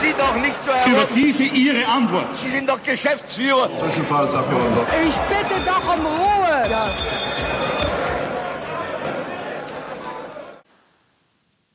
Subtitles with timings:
[0.00, 2.36] Sie doch nicht so Über diese Ihre Antwort.
[2.36, 3.68] Sie sind doch Geschäftsführer.
[3.76, 4.86] Zwischenfallsabgeordneter.
[5.08, 6.62] Ich bitte doch um Ruhe.
[6.70, 6.88] Ja.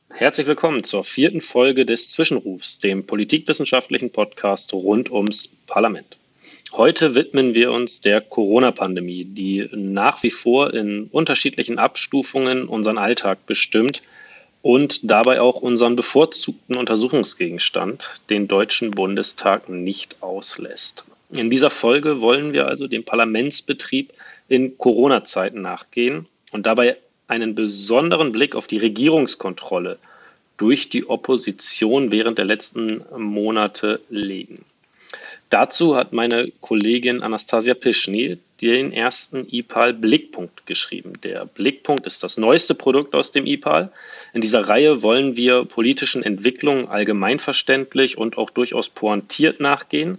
[0.08, 6.16] Herzlich willkommen zur vierten Folge des Zwischenrufs, dem politikwissenschaftlichen Podcast rund ums Parlament.
[6.72, 13.44] Heute widmen wir uns der Corona-Pandemie, die nach wie vor in unterschiedlichen Abstufungen unseren Alltag
[13.46, 14.02] bestimmt
[14.64, 21.04] und dabei auch unseren bevorzugten Untersuchungsgegenstand, den Deutschen Bundestag, nicht auslässt.
[21.28, 24.14] In dieser Folge wollen wir also dem Parlamentsbetrieb
[24.48, 26.96] in Corona-Zeiten nachgehen und dabei
[27.28, 29.98] einen besonderen Blick auf die Regierungskontrolle
[30.56, 34.64] durch die Opposition während der letzten Monate legen.
[35.50, 41.12] Dazu hat meine Kollegin Anastasia Pischny den ersten IPAL Blickpunkt geschrieben.
[41.22, 43.92] Der Blickpunkt ist das neueste Produkt aus dem IPAL.
[44.32, 50.18] In dieser Reihe wollen wir politischen Entwicklungen allgemeinverständlich und auch durchaus pointiert nachgehen.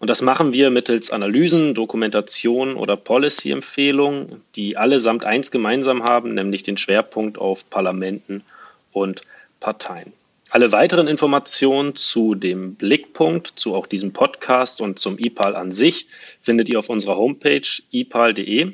[0.00, 6.62] Und das machen wir mittels Analysen, Dokumentation oder Policy-Empfehlungen, die allesamt eins gemeinsam haben, nämlich
[6.62, 8.44] den Schwerpunkt auf Parlamenten
[8.92, 9.22] und
[9.60, 10.12] Parteien.
[10.50, 16.08] Alle weiteren Informationen zu dem Blickpunkt, zu auch diesem Podcast und zum IPAL an sich
[16.40, 18.72] findet ihr auf unserer Homepage ipal.de.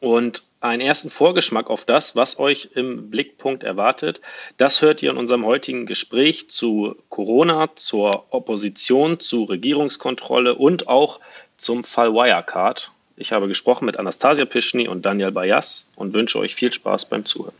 [0.00, 4.22] Und einen ersten Vorgeschmack auf das, was euch im Blickpunkt erwartet,
[4.56, 11.20] das hört ihr in unserem heutigen Gespräch zu Corona, zur Opposition, zu Regierungskontrolle und auch
[11.58, 12.90] zum Fall Wirecard.
[13.18, 17.26] Ich habe gesprochen mit Anastasia Pischny und Daniel Bayas und wünsche euch viel Spaß beim
[17.26, 17.54] Zuhören.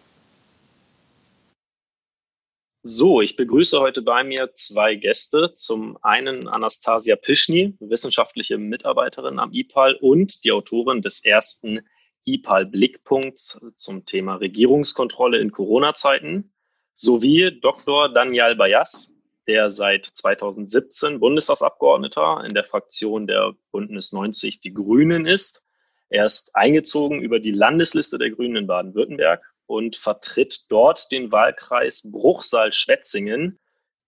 [2.88, 5.52] So, ich begrüße heute bei mir zwei Gäste.
[5.56, 11.80] Zum einen Anastasia Pischny, wissenschaftliche Mitarbeiterin am IPAL und die Autorin des ersten
[12.26, 16.52] IPAL-Blickpunkts zum Thema Regierungskontrolle in Corona-Zeiten,
[16.94, 18.08] sowie Dr.
[18.08, 19.16] Daniel Bayas,
[19.48, 25.66] der seit 2017 Bundestagsabgeordneter in der Fraktion der Bündnis 90 Die Grünen ist.
[26.08, 32.10] Er ist eingezogen über die Landesliste der Grünen in Baden-Württemberg und vertritt dort den Wahlkreis
[32.10, 33.58] Bruchsal-Schwetzingen,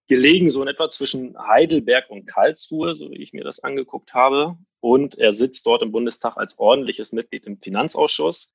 [0.08, 4.56] gelegen so in etwa zwischen Heidelberg und Karlsruhe, so wie ich mir das angeguckt habe.
[4.80, 8.54] Und er sitzt dort im Bundestag als ordentliches Mitglied im Finanzausschuss.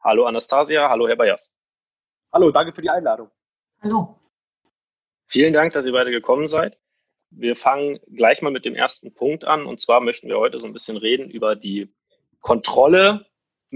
[0.00, 1.56] Hallo Anastasia, hallo Herr Bayers.
[2.32, 3.30] Hallo, danke für die Einladung.
[3.80, 4.18] Hallo.
[5.26, 6.78] Vielen Dank, dass ihr beide gekommen seid.
[7.30, 9.66] Wir fangen gleich mal mit dem ersten Punkt an.
[9.66, 11.92] Und zwar möchten wir heute so ein bisschen reden über die
[12.40, 13.26] Kontrolle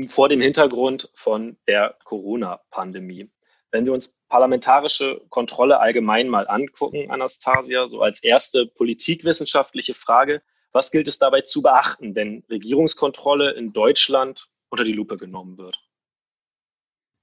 [0.07, 3.31] vor dem Hintergrund von der Corona-Pandemie.
[3.71, 10.43] Wenn wir uns parlamentarische Kontrolle allgemein mal angucken, Anastasia, so als erste politikwissenschaftliche Frage,
[10.73, 15.83] was gilt es dabei zu beachten, wenn Regierungskontrolle in Deutschland unter die Lupe genommen wird?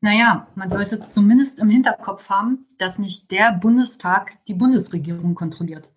[0.02, 5.90] Naja, man sollte zumindest im Hinterkopf haben, dass nicht der Bundestag die Bundesregierung kontrolliert.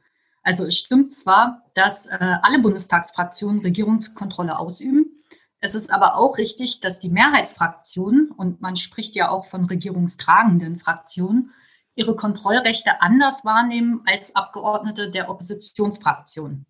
[0.42, 5.07] Also es stimmt zwar, dass äh, alle Bundestagsfraktionen Regierungskontrolle ausüben,
[5.60, 10.78] es ist aber auch richtig, dass die Mehrheitsfraktionen, und man spricht ja auch von regierungstragenden
[10.78, 11.52] Fraktionen,
[11.94, 16.66] ihre Kontrollrechte anders wahrnehmen als Abgeordnete der Oppositionsfraktionen.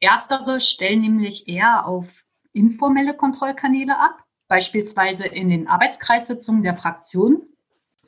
[0.00, 2.06] Erstere stellen nämlich eher auf
[2.52, 7.42] informelle Kontrollkanäle ab, beispielsweise in den Arbeitskreissitzungen der Fraktion,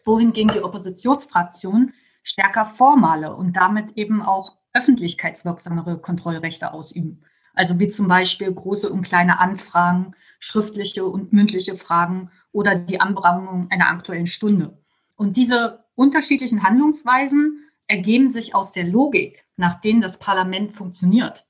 [0.06, 1.92] wohingegen die Oppositionsfraktionen
[2.22, 7.24] stärker formale und damit eben auch öffentlichkeitswirksamere Kontrollrechte ausüben.
[7.58, 13.66] Also wie zum Beispiel große und kleine Anfragen, schriftliche und mündliche Fragen oder die Anbringung
[13.68, 14.78] einer aktuellen Stunde.
[15.16, 21.46] Und diese unterschiedlichen Handlungsweisen ergeben sich aus der Logik, nach denen das Parlament funktioniert.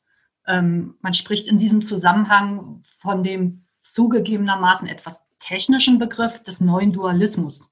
[0.47, 7.71] Ähm, man spricht in diesem Zusammenhang von dem zugegebenermaßen etwas technischen Begriff des neuen Dualismus.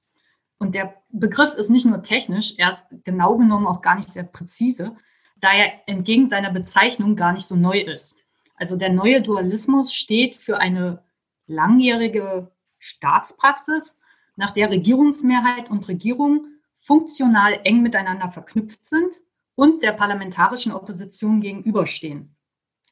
[0.58, 4.24] Und der Begriff ist nicht nur technisch, er ist genau genommen auch gar nicht sehr
[4.24, 4.94] präzise,
[5.38, 8.18] da er entgegen seiner Bezeichnung gar nicht so neu ist.
[8.56, 11.02] Also der neue Dualismus steht für eine
[11.46, 13.98] langjährige Staatspraxis,
[14.36, 16.46] nach der Regierungsmehrheit und Regierung
[16.80, 19.12] funktional eng miteinander verknüpft sind
[19.54, 22.36] und der parlamentarischen Opposition gegenüberstehen.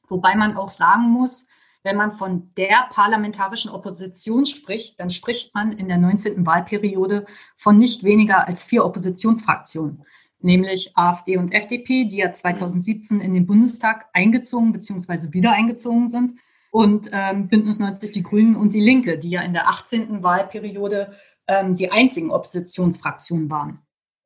[0.08, 1.46] Wobei man auch sagen muss,
[1.82, 6.46] wenn man von der parlamentarischen Opposition spricht, dann spricht man in der 19.
[6.46, 7.26] Wahlperiode
[7.58, 10.04] von nicht weniger als vier Oppositionsfraktionen
[10.44, 15.32] nämlich AfD und FDP, die ja 2017 in den Bundestag eingezogen bzw.
[15.32, 16.38] wieder eingezogen sind.
[16.70, 20.22] Und ähm, Bündnis 90 Die Grünen und die Linke, die ja in der 18.
[20.22, 21.14] Wahlperiode
[21.46, 23.80] ähm, die einzigen Oppositionsfraktionen waren.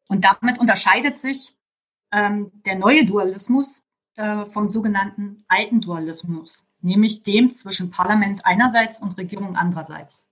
[0.09, 1.57] Und damit unterscheidet sich
[2.11, 3.87] ähm, der neue Dualismus
[4.17, 10.29] äh, vom sogenannten alten Dualismus, nämlich dem zwischen Parlament einerseits und Regierung andererseits.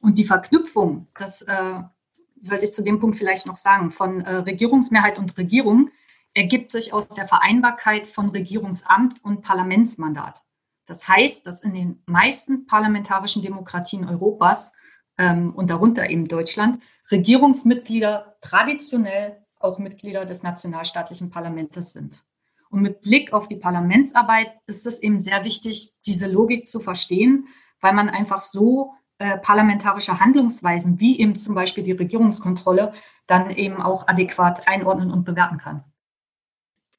[0.00, 1.82] Und die Verknüpfung, das äh,
[2.42, 5.90] sollte ich zu dem Punkt vielleicht noch sagen, von äh, Regierungsmehrheit und Regierung
[6.34, 10.42] ergibt sich aus der Vereinbarkeit von Regierungsamt und Parlamentsmandat.
[10.86, 14.72] Das heißt, dass in den meisten parlamentarischen Demokratien Europas
[15.18, 22.24] ähm, und darunter eben Deutschland Regierungsmitglieder traditionell auch Mitglieder des nationalstaatlichen Parlaments sind.
[22.70, 27.46] Und mit Blick auf die Parlamentsarbeit ist es eben sehr wichtig, diese Logik zu verstehen,
[27.80, 32.92] weil man einfach so äh, parlamentarische Handlungsweisen, wie eben zum Beispiel die Regierungskontrolle,
[33.28, 35.84] dann eben auch adäquat einordnen und bewerten kann.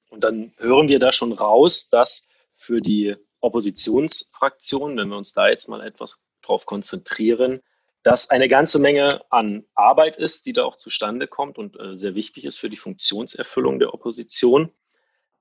[0.09, 5.49] Und dann hören wir da schon raus, dass für die Oppositionsfraktion, wenn wir uns da
[5.49, 7.61] jetzt mal etwas drauf konzentrieren,
[8.03, 12.15] dass eine ganze Menge an Arbeit ist, die da auch zustande kommt und äh, sehr
[12.15, 14.71] wichtig ist für die Funktionserfüllung der Opposition.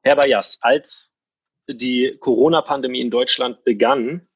[0.01, 1.17] Herr Bayas, als
[1.69, 4.27] die Corona-Pandemie in Deutschland begann,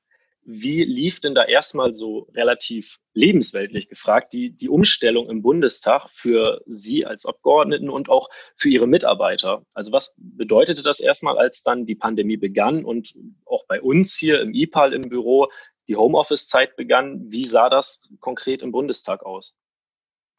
[0.47, 6.61] wie lief denn da erstmal so relativ lebensweltlich gefragt die, die Umstellung im Bundestag für
[6.67, 9.65] Sie als Abgeordneten und auch für Ihre Mitarbeiter?
[9.75, 13.15] Also was bedeutete das erstmal, als dann die Pandemie begann und
[13.45, 15.49] auch bei uns hier im IPAL im Büro
[15.89, 17.25] die Homeoffice-Zeit begann?
[17.27, 19.59] Wie sah das konkret im Bundestag aus?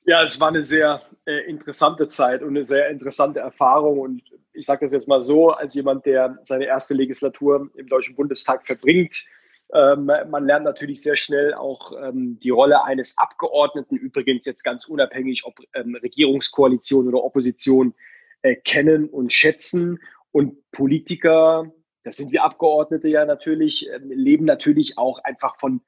[0.05, 3.99] Ja, es war eine sehr äh, interessante Zeit und eine sehr interessante Erfahrung.
[3.99, 4.21] Und
[4.53, 8.65] ich sage das jetzt mal so, als jemand, der seine erste Legislatur im Deutschen Bundestag
[8.65, 9.25] verbringt,
[9.73, 15.45] man lernt natürlich sehr schnell auch ähm, die Rolle eines Abgeordneten, übrigens jetzt ganz unabhängig,
[15.45, 17.93] ob ähm, Regierungskoalition oder Opposition,
[18.43, 19.99] äh, kennen und schätzen.
[20.31, 21.71] Und Politiker,
[22.03, 25.81] das sind wir Abgeordnete ja natürlich, leben natürlich auch einfach von,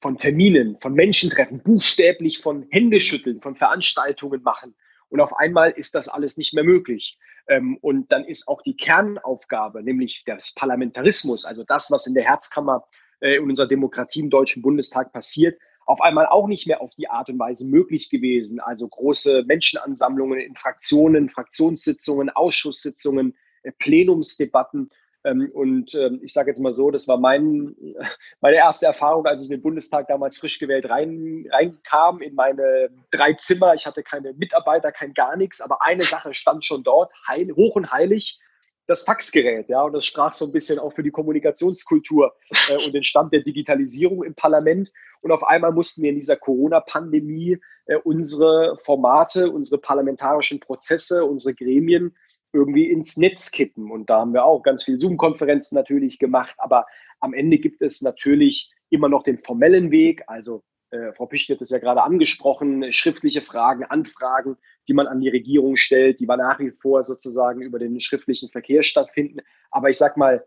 [0.00, 4.74] von Terminen, von Menschentreffen, buchstäblich von Händeschütteln, von Veranstaltungen machen.
[5.08, 7.18] Und auf einmal ist das alles nicht mehr möglich.
[7.48, 12.24] Ähm, und dann ist auch die Kernaufgabe, nämlich des Parlamentarismus, also das, was in der
[12.24, 12.86] Herzkammer
[13.20, 17.08] äh, in unserer Demokratie im Deutschen Bundestag passiert, auf einmal auch nicht mehr auf die
[17.08, 18.60] Art und Weise möglich gewesen.
[18.60, 24.90] Also große Menschenansammlungen in Fraktionen, Fraktionssitzungen, Ausschusssitzungen, äh, Plenumsdebatten.
[25.24, 27.74] Ähm, und ähm, ich sage jetzt mal so, das war mein,
[28.40, 32.90] meine erste Erfahrung, als ich in den Bundestag damals frisch gewählt rein, reinkam, in meine
[33.12, 33.74] drei Zimmer.
[33.74, 37.76] Ich hatte keine Mitarbeiter, kein gar nichts, aber eine Sache stand schon dort, heil, hoch
[37.76, 38.40] und heilig
[38.86, 42.34] das Faxgerät, ja, und das sprach so ein bisschen auch für die Kommunikationskultur
[42.68, 44.92] äh, und den Stand der Digitalisierung im Parlament.
[45.22, 51.54] Und auf einmal mussten wir in dieser Corona-Pandemie äh, unsere Formate, unsere parlamentarischen Prozesse, unsere
[51.54, 52.16] Gremien
[52.52, 53.90] irgendwie ins Netz kippen.
[53.90, 56.54] Und da haben wir auch ganz viele Zoom-Konferenzen natürlich gemacht.
[56.58, 56.86] Aber
[57.20, 60.62] am Ende gibt es natürlich immer noch den formellen Weg, also
[60.96, 64.56] äh, Frau Picht hat es ja gerade angesprochen, schriftliche Fragen, Anfragen,
[64.88, 68.48] die man an die Regierung stellt, die man nach wie vor sozusagen über den schriftlichen
[68.48, 69.40] Verkehr stattfinden.
[69.70, 70.44] Aber ich sag mal,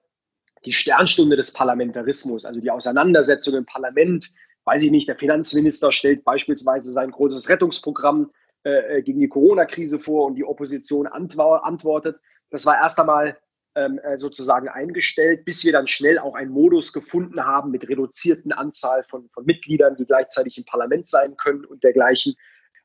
[0.66, 4.32] die Sternstunde des Parlamentarismus, also die Auseinandersetzung im Parlament,
[4.66, 8.32] weiß ich nicht, der Finanzminister stellt beispielsweise sein großes Rettungsprogramm
[8.64, 12.20] äh, äh gegen die Corona-Krise vor und die Opposition antwortet.
[12.50, 13.38] Das war erst einmal
[13.80, 18.52] ähm, äh, sozusagen eingestellt, bis wir dann schnell auch einen Modus gefunden haben mit reduzierten
[18.52, 22.36] Anzahl von, von Mitgliedern, die gleichzeitig im Parlament sein können und dergleichen,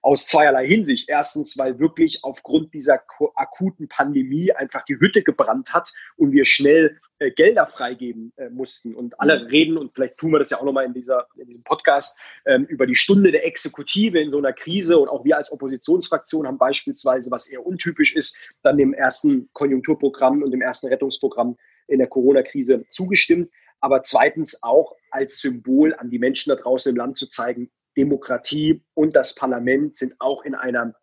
[0.05, 1.09] aus zweierlei Hinsicht.
[1.09, 3.03] Erstens, weil wirklich aufgrund dieser
[3.37, 8.95] akuten Pandemie einfach die Hütte gebrannt hat und wir schnell äh, Gelder freigeben äh, mussten.
[8.95, 9.47] Und alle mhm.
[9.47, 12.67] reden, und vielleicht tun wir das ja auch nochmal in, dieser, in diesem Podcast, ähm,
[12.67, 14.99] über die Stunde der Exekutive in so einer Krise.
[14.99, 20.43] Und auch wir als Oppositionsfraktion haben beispielsweise, was eher untypisch ist, dann dem ersten Konjunkturprogramm
[20.43, 21.57] und dem ersten Rettungsprogramm
[21.89, 23.51] in der Corona-Krise zugestimmt.
[23.81, 28.83] Aber zweitens auch als Symbol an die Menschen da draußen im Land zu zeigen, Demokratie
[28.95, 30.95] und das Parlament sind auch in einer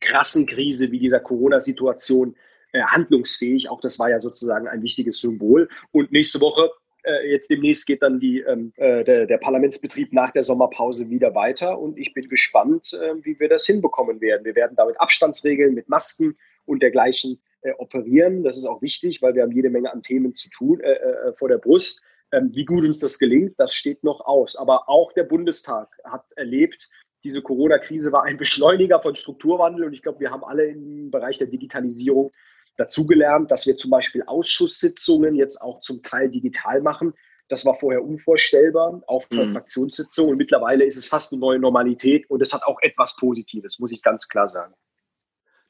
[0.00, 2.36] krassen Krise wie dieser Corona-Situation
[2.72, 3.68] äh, handlungsfähig.
[3.70, 5.68] Auch das war ja sozusagen ein wichtiges Symbol.
[5.92, 6.70] Und nächste Woche,
[7.02, 11.34] äh, jetzt demnächst, geht dann die, ähm, äh, der, der, Parlamentsbetrieb nach der Sommerpause wieder
[11.34, 11.78] weiter.
[11.78, 14.44] Und ich bin gespannt, äh, wie wir das hinbekommen werden.
[14.44, 18.42] Wir werden damit Abstandsregeln, mit Masken und dergleichen äh, operieren.
[18.42, 21.48] Das ist auch wichtig, weil wir haben jede Menge an Themen zu tun äh, vor
[21.48, 22.02] der Brust.
[22.32, 24.56] Ähm, wie gut uns das gelingt, das steht noch aus.
[24.56, 26.88] Aber auch der Bundestag hat erlebt,
[27.24, 29.86] diese Corona-Krise war ein Beschleuniger von Strukturwandel.
[29.86, 32.32] Und ich glaube, wir haben alle im Bereich der Digitalisierung
[32.76, 37.12] dazugelernt, dass wir zum Beispiel Ausschusssitzungen jetzt auch zum Teil digital machen.
[37.48, 39.52] Das war vorher unvorstellbar, auch für mhm.
[39.52, 40.32] Fraktionssitzungen.
[40.32, 43.92] Und mittlerweile ist es fast eine neue Normalität und es hat auch etwas Positives, muss
[43.92, 44.74] ich ganz klar sagen.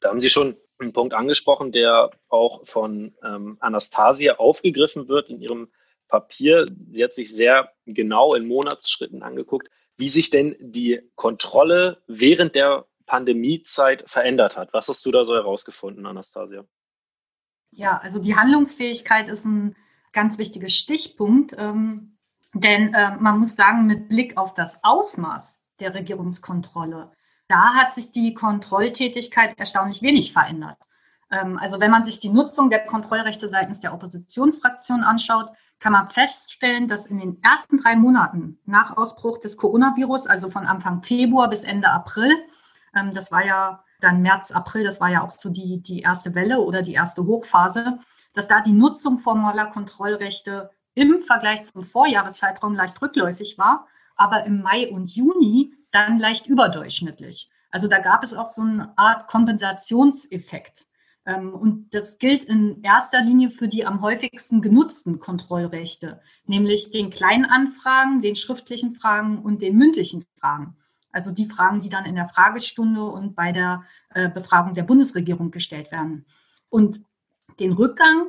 [0.00, 5.40] Da haben Sie schon einen Punkt angesprochen, der auch von ähm, Anastasia aufgegriffen wird in
[5.40, 5.68] ihrem
[6.08, 6.66] Papier.
[6.90, 12.86] Sie hat sich sehr genau in Monatsschritten angeguckt, wie sich denn die Kontrolle während der
[13.06, 14.72] Pandemiezeit verändert hat.
[14.72, 16.64] Was hast du da so herausgefunden, Anastasia?
[17.70, 19.76] Ja, also die Handlungsfähigkeit ist ein
[20.12, 22.18] ganz wichtiger Stichpunkt, ähm,
[22.54, 27.12] denn äh, man muss sagen, mit Blick auf das Ausmaß der Regierungskontrolle,
[27.48, 30.78] da hat sich die Kontrolltätigkeit erstaunlich wenig verändert.
[31.30, 36.10] Ähm, also wenn man sich die Nutzung der Kontrollrechte seitens der Oppositionsfraktion anschaut, kann man
[36.10, 41.48] feststellen, dass in den ersten drei Monaten nach Ausbruch des Coronavirus, also von Anfang Februar
[41.48, 42.32] bis Ende April,
[42.94, 46.34] ähm, das war ja dann März, April, das war ja auch so die, die erste
[46.34, 47.98] Welle oder die erste Hochphase,
[48.34, 54.62] dass da die Nutzung formaler Kontrollrechte im Vergleich zum Vorjahreszeitraum leicht rückläufig war, aber im
[54.62, 57.50] Mai und Juni dann leicht überdurchschnittlich.
[57.70, 60.85] Also da gab es auch so eine Art Kompensationseffekt.
[61.26, 67.10] Ähm, und das gilt in erster Linie für die am häufigsten genutzten Kontrollrechte, nämlich den
[67.10, 70.76] kleinen Anfragen, den schriftlichen Fragen und den mündlichen Fragen.
[71.10, 75.50] Also die Fragen, die dann in der Fragestunde und bei der äh, Befragung der Bundesregierung
[75.50, 76.26] gestellt werden.
[76.68, 77.00] Und
[77.58, 78.26] den Rückgang,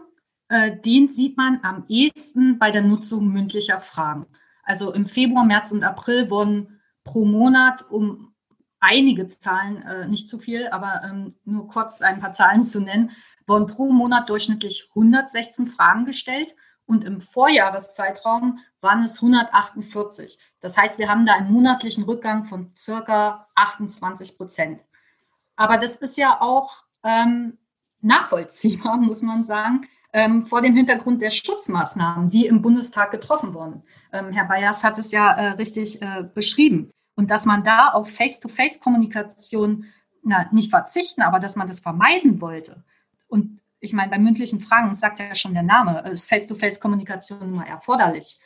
[0.50, 4.26] äh, den sieht man am ehesten bei der Nutzung mündlicher Fragen.
[4.64, 8.27] Also im Februar, März und April wurden pro Monat um
[8.80, 13.12] einige Zahlen, äh, nicht zu viel, aber ähm, nur kurz ein paar Zahlen zu nennen,
[13.46, 16.56] wurden pro Monat durchschnittlich 116 Fragen gestellt
[16.86, 20.38] und im Vorjahreszeitraum waren es 148.
[20.62, 24.82] Das heißt, wir haben da einen monatlichen Rückgang von circa 28 Prozent.
[25.56, 27.58] Aber das ist ja auch ähm,
[28.02, 33.84] nachvollziehbar, muss man sagen, ähm, vor dem Hintergrund der Schutzmaßnahmen, die im Bundestag getroffen wurden.
[34.14, 36.92] Ähm, Herr Bayers hat es ja äh, richtig äh, beschrieben.
[37.18, 39.86] Und dass man da auf Face-to-Face-Kommunikation
[40.52, 42.84] nicht verzichten, aber dass man das vermeiden wollte.
[43.28, 48.40] Und ich meine, bei mündlichen Fragen, sagt ja schon der Name, ist Face-to-Face-Kommunikation immer erforderlich.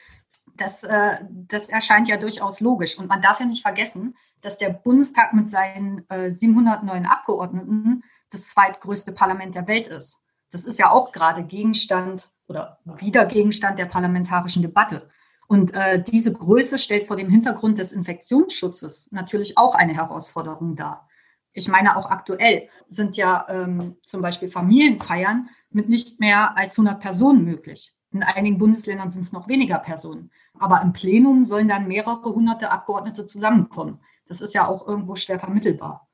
[0.55, 2.97] Das, äh, das erscheint ja durchaus logisch.
[2.97, 8.49] Und man darf ja nicht vergessen, dass der Bundestag mit seinen äh, 709 Abgeordneten das
[8.49, 10.19] zweitgrößte Parlament der Welt ist.
[10.49, 15.09] Das ist ja auch gerade Gegenstand oder wieder Gegenstand der parlamentarischen Debatte.
[15.51, 21.09] Und äh, diese Größe stellt vor dem Hintergrund des Infektionsschutzes natürlich auch eine Herausforderung dar.
[21.51, 27.01] Ich meine, auch aktuell sind ja ähm, zum Beispiel Familienfeiern mit nicht mehr als 100
[27.01, 27.93] Personen möglich.
[28.13, 30.31] In einigen Bundesländern sind es noch weniger Personen.
[30.57, 33.99] Aber im Plenum sollen dann mehrere hunderte Abgeordnete zusammenkommen.
[34.27, 36.07] Das ist ja auch irgendwo schwer vermittelbar.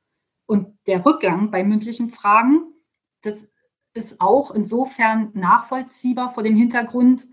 [0.48, 2.74] Und der Rückgang bei mündlichen Fragen,
[3.22, 3.52] das
[3.94, 7.28] ist auch insofern nachvollziehbar vor dem Hintergrund,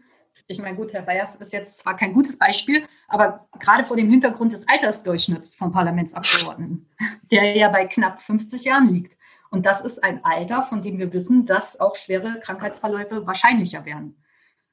[0.47, 4.11] ich meine, gut, Herr Bayers ist jetzt zwar kein gutes Beispiel, aber gerade vor dem
[4.11, 6.89] Hintergrund des Altersdurchschnitts von Parlamentsabgeordneten,
[7.31, 9.17] der ja bei knapp 50 Jahren liegt.
[9.51, 14.17] Und das ist ein Alter, von dem wir wissen, dass auch schwere Krankheitsverläufe wahrscheinlicher werden.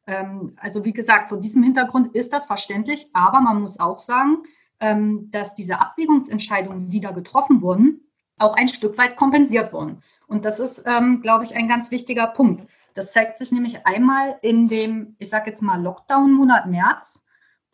[0.08, 4.44] Ähm, also wie gesagt, vor diesem Hintergrund ist das verständlich, aber man muss auch sagen,
[4.80, 8.02] ähm, dass diese Abwägungsentscheidungen, die da getroffen wurden,
[8.40, 10.02] auch ein Stück weit kompensiert wurden.
[10.28, 12.66] Und das ist, ähm, glaube ich, ein ganz wichtiger Punkt.
[12.94, 17.24] Das zeigt sich nämlich einmal in dem, ich sage jetzt mal, Lockdown-Monat März,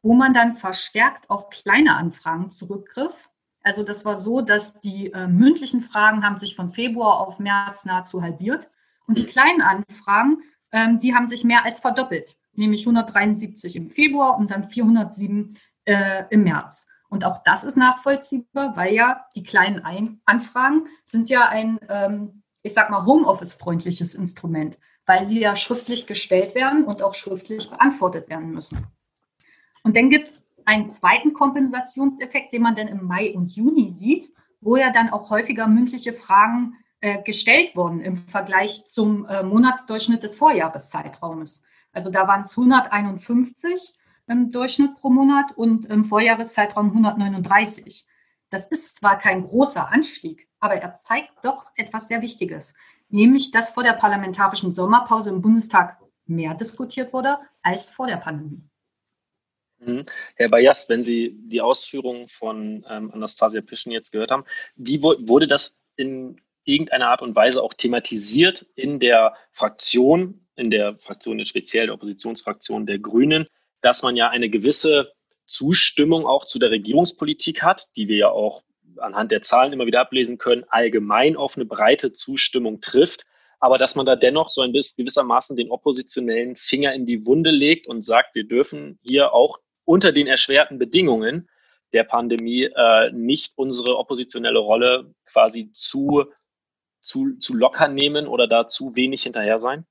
[0.01, 3.29] wo man dann verstärkt auf kleine Anfragen zurückgriff.
[3.63, 7.85] Also das war so, dass die äh, mündlichen Fragen haben sich von Februar auf März
[7.85, 8.69] nahezu halbiert
[9.07, 14.37] und die kleinen Anfragen, ähm, die haben sich mehr als verdoppelt, nämlich 173 im Februar
[14.37, 16.87] und dann 407 äh, im März.
[17.09, 22.43] Und auch das ist nachvollziehbar, weil ja die kleinen Ein Anfragen sind ja ein, ähm,
[22.63, 28.29] ich sag mal, Homeoffice-freundliches Instrument weil sie ja schriftlich gestellt werden und auch schriftlich beantwortet
[28.29, 28.85] werden müssen.
[29.83, 34.29] Und dann gibt es einen zweiten Kompensationseffekt, den man dann im Mai und Juni sieht,
[34.59, 40.23] wo ja dann auch häufiger mündliche Fragen äh, gestellt wurden im Vergleich zum äh, Monatsdurchschnitt
[40.23, 41.63] des Vorjahreszeitraumes.
[41.93, 43.93] Also da waren es 151
[44.27, 48.05] im Durchschnitt pro Monat und im Vorjahreszeitraum 139.
[48.49, 52.73] Das ist zwar kein großer Anstieg, aber er zeigt doch etwas sehr Wichtiges
[53.09, 58.61] nämlich dass vor der parlamentarischen Sommerpause im Bundestag mehr diskutiert wurde als vor der Pandemie.
[59.79, 60.03] Mhm.
[60.35, 64.43] Herr Bayas, wenn Sie die Ausführungen von ähm, Anastasia Pischen jetzt gehört haben,
[64.75, 70.97] wie wurde das in irgendeiner Art und Weise auch thematisiert in der Fraktion, in der
[70.99, 73.47] Fraktion, speziell der Oppositionsfraktion der Grünen,
[73.81, 75.13] dass man ja eine gewisse
[75.45, 78.63] Zustimmung auch zu der Regierungspolitik hat, die wir ja auch
[78.99, 83.25] anhand der Zahlen immer wieder ablesen können, allgemein auf eine breite Zustimmung trifft,
[83.59, 87.51] aber dass man da dennoch so ein bisschen gewissermaßen den oppositionellen Finger in die Wunde
[87.51, 91.49] legt und sagt, wir dürfen hier auch unter den erschwerten Bedingungen
[91.93, 96.25] der Pandemie äh, nicht unsere oppositionelle Rolle quasi zu,
[97.01, 99.85] zu, zu locker nehmen oder da zu wenig hinterher sein?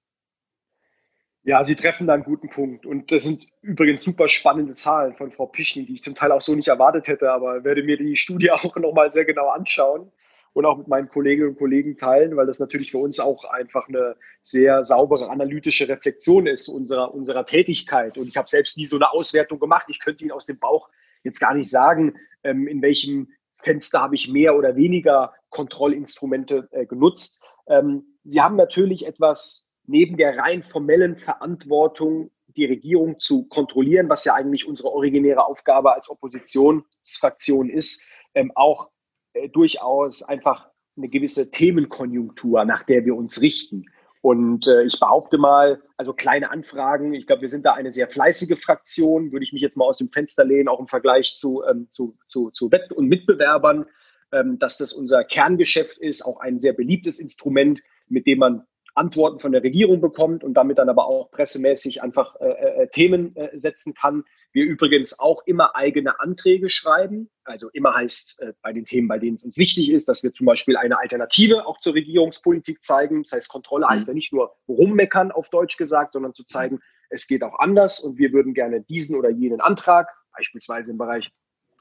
[1.47, 2.87] Ja, Sie treffen da einen guten Punkt.
[2.87, 6.43] Und das sind übrigens super spannende Zahlen von Frau Pischny, die ich zum Teil auch
[6.43, 10.11] so nicht erwartet hätte, aber werde mir die Studie auch nochmal sehr genau anschauen
[10.55, 13.87] und auch mit meinen Kolleginnen und Kollegen teilen, weil das natürlich für uns auch einfach
[13.87, 18.19] eine sehr saubere analytische Reflexion ist unserer, unserer Tätigkeit.
[18.19, 19.87] Und ich habe selbst nie so eine Auswertung gemacht.
[19.89, 20.91] Ich könnte Ihnen aus dem Bauch
[21.23, 26.87] jetzt gar nicht sagen, ähm, in welchem Fenster habe ich mehr oder weniger Kontrollinstrumente äh,
[26.87, 27.41] genutzt.
[27.69, 34.25] Ähm, sie haben natürlich etwas neben der rein formellen Verantwortung, die Regierung zu kontrollieren, was
[34.25, 38.91] ja eigentlich unsere originäre Aufgabe als Oppositionsfraktion ist, ähm, auch
[39.35, 43.87] äh, durchaus einfach eine gewisse Themenkonjunktur, nach der wir uns richten.
[44.23, 48.09] Und äh, ich behaupte mal, also kleine Anfragen, ich glaube, wir sind da eine sehr
[48.09, 51.63] fleißige Fraktion, würde ich mich jetzt mal aus dem Fenster lehnen, auch im Vergleich zu,
[51.71, 53.85] ähm, zu, zu, zu Wett- und Mitbewerbern,
[54.33, 58.67] ähm, dass das unser Kerngeschäft ist, auch ein sehr beliebtes Instrument, mit dem man
[58.97, 62.89] Antworten von der Regierung bekommt und damit dann aber auch pressemäßig einfach äh, äh, äh,
[62.89, 64.25] Themen äh, setzen kann.
[64.53, 67.29] Wir übrigens auch immer eigene Anträge schreiben.
[67.45, 70.33] Also immer heißt äh, bei den Themen, bei denen es uns wichtig ist, dass wir
[70.33, 73.23] zum Beispiel eine Alternative auch zur Regierungspolitik zeigen.
[73.23, 74.11] Das heißt, Kontrolle heißt mhm.
[74.11, 78.19] ja nicht nur rummeckern auf Deutsch gesagt, sondern zu zeigen, es geht auch anders und
[78.19, 81.31] wir würden gerne diesen oder jenen Antrag, beispielsweise im Bereich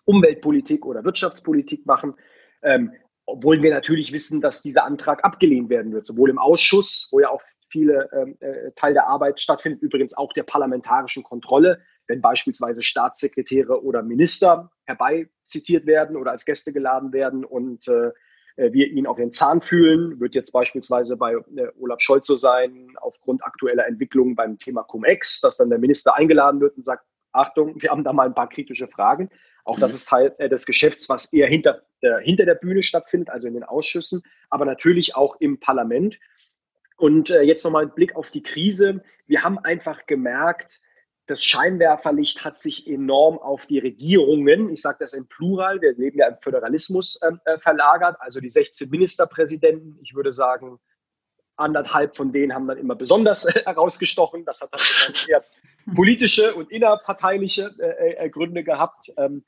[0.03, 2.13] Umweltpolitik oder Wirtschaftspolitik machen.
[2.62, 2.91] Ähm,
[3.25, 7.29] obwohl wir natürlich wissen, dass dieser Antrag abgelehnt werden wird, sowohl im Ausschuss, wo ja
[7.29, 12.84] auch viele ähm, äh, Teil der Arbeit stattfindet, übrigens auch der parlamentarischen Kontrolle, wenn beispielsweise
[12.84, 18.12] Staatssekretäre oder Minister herbeizitiert werden oder als Gäste geladen werden und äh,
[18.58, 22.36] äh wir ihn auf den Zahn fühlen, wird jetzt beispielsweise bei äh, Olaf Scholz so
[22.36, 27.05] sein, aufgrund aktueller Entwicklungen beim Thema Cum-Ex, dass dann der Minister eingeladen wird und sagt,
[27.32, 29.29] Achtung, wir haben da mal ein paar kritische Fragen.
[29.65, 29.95] Auch das mhm.
[29.95, 33.55] ist Teil äh, des Geschäfts, was eher hinter der, hinter der Bühne stattfindet, also in
[33.55, 36.17] den Ausschüssen, aber natürlich auch im Parlament.
[36.98, 39.03] Und äh, jetzt nochmal ein Blick auf die Krise.
[39.25, 40.81] Wir haben einfach gemerkt,
[41.27, 46.19] das Scheinwerferlicht hat sich enorm auf die Regierungen, ich sage das im Plural, wir leben
[46.19, 48.15] ja im Föderalismus, ähm, äh, verlagert.
[48.19, 50.79] Also die 16 Ministerpräsidenten, ich würde sagen,
[51.55, 54.45] anderthalb von denen haben dann immer besonders äh, herausgestochen.
[54.45, 55.43] Das hat dann eher
[55.95, 59.12] politische und innerparteiliche äh, äh, Gründe gehabt.
[59.17, 59.43] Ähm,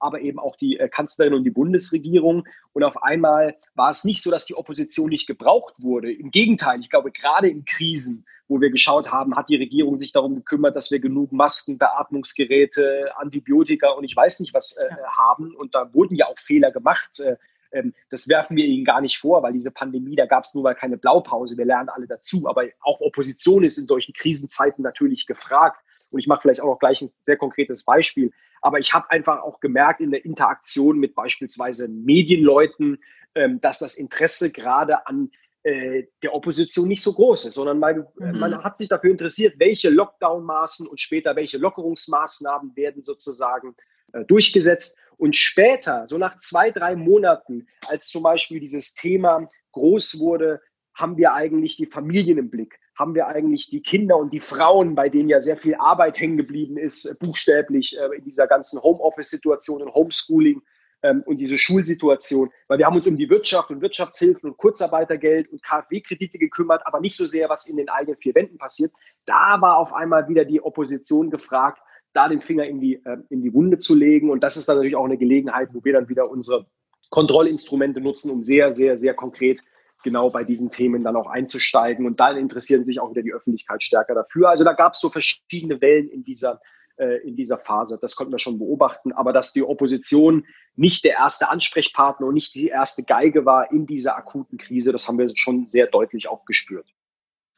[0.00, 2.46] aber eben auch die äh, Kanzlerin und die Bundesregierung.
[2.72, 6.12] Und auf einmal war es nicht so, dass die Opposition nicht gebraucht wurde.
[6.12, 10.12] Im Gegenteil, ich glaube, gerade in Krisen, wo wir geschaut haben, hat die Regierung sich
[10.12, 15.54] darum gekümmert, dass wir genug Masken, Beatmungsgeräte, Antibiotika und ich weiß nicht was äh, haben.
[15.54, 17.20] Und da wurden ja auch Fehler gemacht.
[17.20, 17.36] Äh,
[17.72, 20.62] ähm, das werfen wir ihnen gar nicht vor, weil diese Pandemie, da gab es nur
[20.62, 21.56] mal keine Blaupause.
[21.56, 22.46] Wir lernen alle dazu.
[22.46, 25.82] Aber auch Opposition ist in solchen Krisenzeiten natürlich gefragt.
[26.10, 28.32] Und ich mache vielleicht auch noch gleich ein sehr konkretes Beispiel.
[28.62, 33.02] Aber ich habe einfach auch gemerkt in der Interaktion mit beispielsweise Medienleuten,
[33.34, 35.30] ähm, dass das Interesse gerade an
[35.64, 38.38] äh, der Opposition nicht so groß ist, sondern man, mhm.
[38.38, 43.74] man hat sich dafür interessiert, welche Lockdown-Maßen und später welche Lockerungsmaßnahmen werden sozusagen
[44.12, 44.98] äh, durchgesetzt.
[45.18, 50.60] Und später, so nach zwei, drei Monaten, als zum Beispiel dieses Thema groß wurde,
[50.94, 54.94] haben wir eigentlich die Familien im Blick haben wir eigentlich die Kinder und die Frauen,
[54.94, 58.80] bei denen ja sehr viel Arbeit hängen geblieben ist, äh, buchstäblich äh, in dieser ganzen
[58.80, 60.62] Homeoffice-Situation und Homeschooling
[61.02, 62.50] ähm, und diese Schulsituation.
[62.68, 67.00] Weil wir haben uns um die Wirtschaft und Wirtschaftshilfen und Kurzarbeitergeld und KfW-Kredite gekümmert, aber
[67.00, 68.92] nicht so sehr, was in den eigenen vier Wänden passiert.
[69.26, 73.42] Da war auf einmal wieder die Opposition gefragt, da den Finger in die, äh, in
[73.42, 74.30] die Wunde zu legen.
[74.30, 76.66] Und das ist dann natürlich auch eine Gelegenheit, wo wir dann wieder unsere
[77.10, 79.60] Kontrollinstrumente nutzen, um sehr, sehr, sehr konkret
[80.02, 82.06] genau bei diesen Themen dann auch einzusteigen.
[82.06, 84.50] Und dann interessieren sich auch wieder die Öffentlichkeit stärker dafür.
[84.50, 86.60] Also da gab es so verschiedene Wellen in dieser,
[86.96, 87.98] äh, in dieser Phase.
[88.00, 89.12] Das konnten wir schon beobachten.
[89.12, 93.86] Aber dass die Opposition nicht der erste Ansprechpartner und nicht die erste Geige war in
[93.86, 96.86] dieser akuten Krise, das haben wir schon sehr deutlich auch gespürt.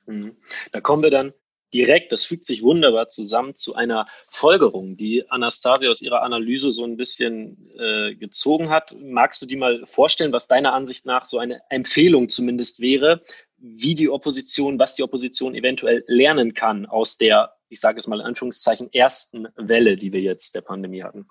[0.07, 0.37] Mhm.
[0.73, 1.33] Da kommen wir dann
[1.75, 6.85] direkt, das fügt sich wunderbar zusammen zu einer Folgerung, die Anastasia aus ihrer Analyse so
[6.85, 8.95] ein bisschen äh, gezogen hat.
[9.01, 13.21] Magst du die mal vorstellen, was deiner Ansicht nach so eine Empfehlung zumindest wäre,
[13.59, 18.21] wie die Opposition, was die Opposition eventuell lernen kann aus der, ich sage es mal
[18.21, 21.27] in Anführungszeichen, ersten Welle, die wir jetzt der Pandemie hatten?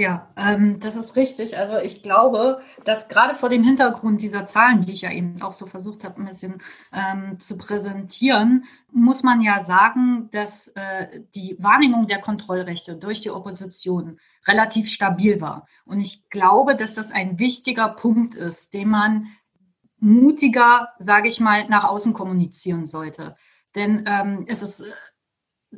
[0.00, 1.58] Ja, ähm, das ist richtig.
[1.58, 5.52] Also ich glaube, dass gerade vor dem Hintergrund dieser Zahlen, die ich ja eben auch
[5.52, 11.54] so versucht habe, ein bisschen ähm, zu präsentieren, muss man ja sagen, dass äh, die
[11.58, 15.66] Wahrnehmung der Kontrollrechte durch die Opposition relativ stabil war.
[15.84, 19.26] Und ich glaube, dass das ein wichtiger Punkt ist, den man
[19.98, 23.36] mutiger, sage ich mal, nach außen kommunizieren sollte.
[23.74, 24.82] Denn ähm, es ist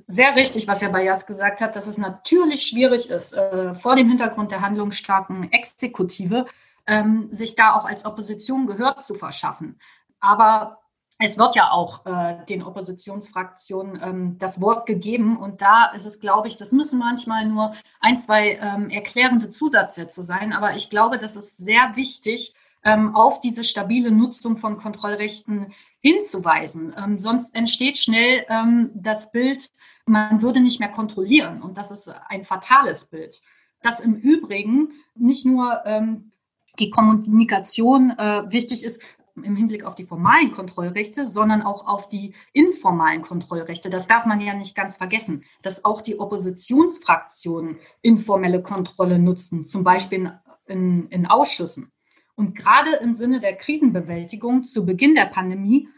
[0.07, 4.09] sehr richtig, was Herr Bayas gesagt hat, dass es natürlich schwierig ist, äh, vor dem
[4.09, 6.46] Hintergrund der handlungsstarken Exekutive,
[6.87, 9.78] ähm, sich da auch als Opposition Gehör zu verschaffen.
[10.20, 10.78] Aber
[11.18, 15.37] es wird ja auch äh, den Oppositionsfraktionen ähm, das Wort gegeben.
[15.37, 20.24] Und da ist es, glaube ich, das müssen manchmal nur ein, zwei ähm, erklärende Zusatzsätze
[20.24, 20.52] sein.
[20.52, 25.72] Aber ich glaube, das ist sehr wichtig, ähm, auf diese stabile Nutzung von Kontrollrechten
[26.03, 26.95] hinzuweisen.
[26.99, 29.71] Ähm, sonst entsteht schnell ähm, das Bild,
[30.05, 31.62] man würde nicht mehr kontrollieren.
[31.62, 33.41] Und das ist ein fatales Bild.
[33.83, 36.33] Dass im Übrigen nicht nur ähm,
[36.79, 39.01] die Kommunikation äh, wichtig ist,
[39.37, 43.88] im Hinblick auf die formalen Kontrollrechte, sondern auch auf die informalen Kontrollrechte.
[43.88, 49.85] Das darf man ja nicht ganz vergessen, dass auch die Oppositionsfraktionen informelle Kontrolle nutzen, zum
[49.85, 50.33] Beispiel
[50.67, 51.93] in, in Ausschüssen.
[52.35, 55.88] Und gerade im Sinne der Krisenbewältigung zu Beginn der Pandemie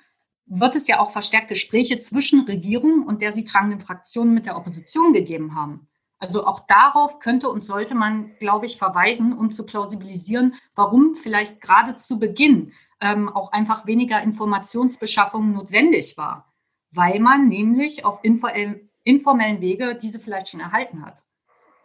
[0.47, 4.57] wird es ja auch verstärkt Gespräche zwischen Regierung und der sie tragenden Fraktionen mit der
[4.57, 5.89] Opposition gegeben haben.
[6.19, 11.61] Also auch darauf könnte und sollte man, glaube ich, verweisen, um zu plausibilisieren, warum vielleicht
[11.61, 16.53] gerade zu Beginn ähm, auch einfach weniger Informationsbeschaffung notwendig war,
[16.93, 21.23] weil man nämlich auf informellen Wege diese vielleicht schon erhalten hat.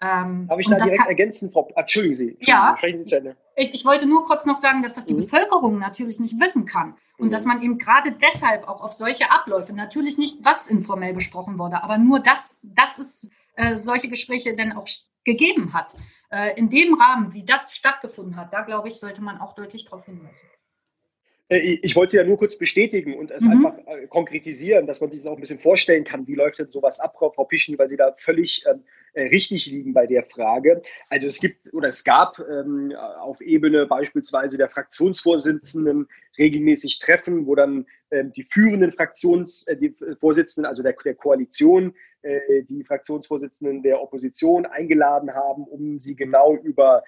[0.01, 1.69] Ähm, Darf ich da direkt kann, ergänzen, Frau?
[1.75, 2.29] Entschuldigen Sie.
[2.35, 5.21] Entschuldigen, ja, Sie ich, ich, wollte nur kurz noch sagen, dass das die mhm.
[5.21, 6.95] Bevölkerung natürlich nicht wissen kann.
[7.17, 7.31] Und mhm.
[7.31, 11.83] dass man eben gerade deshalb auch auf solche Abläufe, natürlich nicht, was informell besprochen wurde,
[11.83, 14.87] aber nur, dass, dass es äh, solche Gespräche denn auch
[15.25, 15.95] gegeben hat.
[16.31, 19.85] Äh, in dem Rahmen, wie das stattgefunden hat, da glaube ich, sollte man auch deutlich
[19.85, 20.39] darauf hinweisen.
[21.49, 23.65] Äh, ich wollte Sie ja nur kurz bestätigen und es mhm.
[23.65, 26.71] einfach äh, konkretisieren, dass man sich das auch ein bisschen vorstellen kann, wie läuft denn
[26.71, 28.81] sowas ab, Frau Pischen, weil Sie da völlig ähm, äh,
[29.15, 30.81] richtig liegen bei der Frage.
[31.09, 37.55] Also es gibt oder es gab ähm, auf Ebene beispielsweise der Fraktionsvorsitzenden regelmäßig Treffen, wo
[37.55, 44.65] dann ähm, die führenden Fraktionsvorsitzenden, äh, also der, der Koalition, äh, die Fraktionsvorsitzenden der Opposition
[44.65, 47.03] eingeladen haben, um sie genau über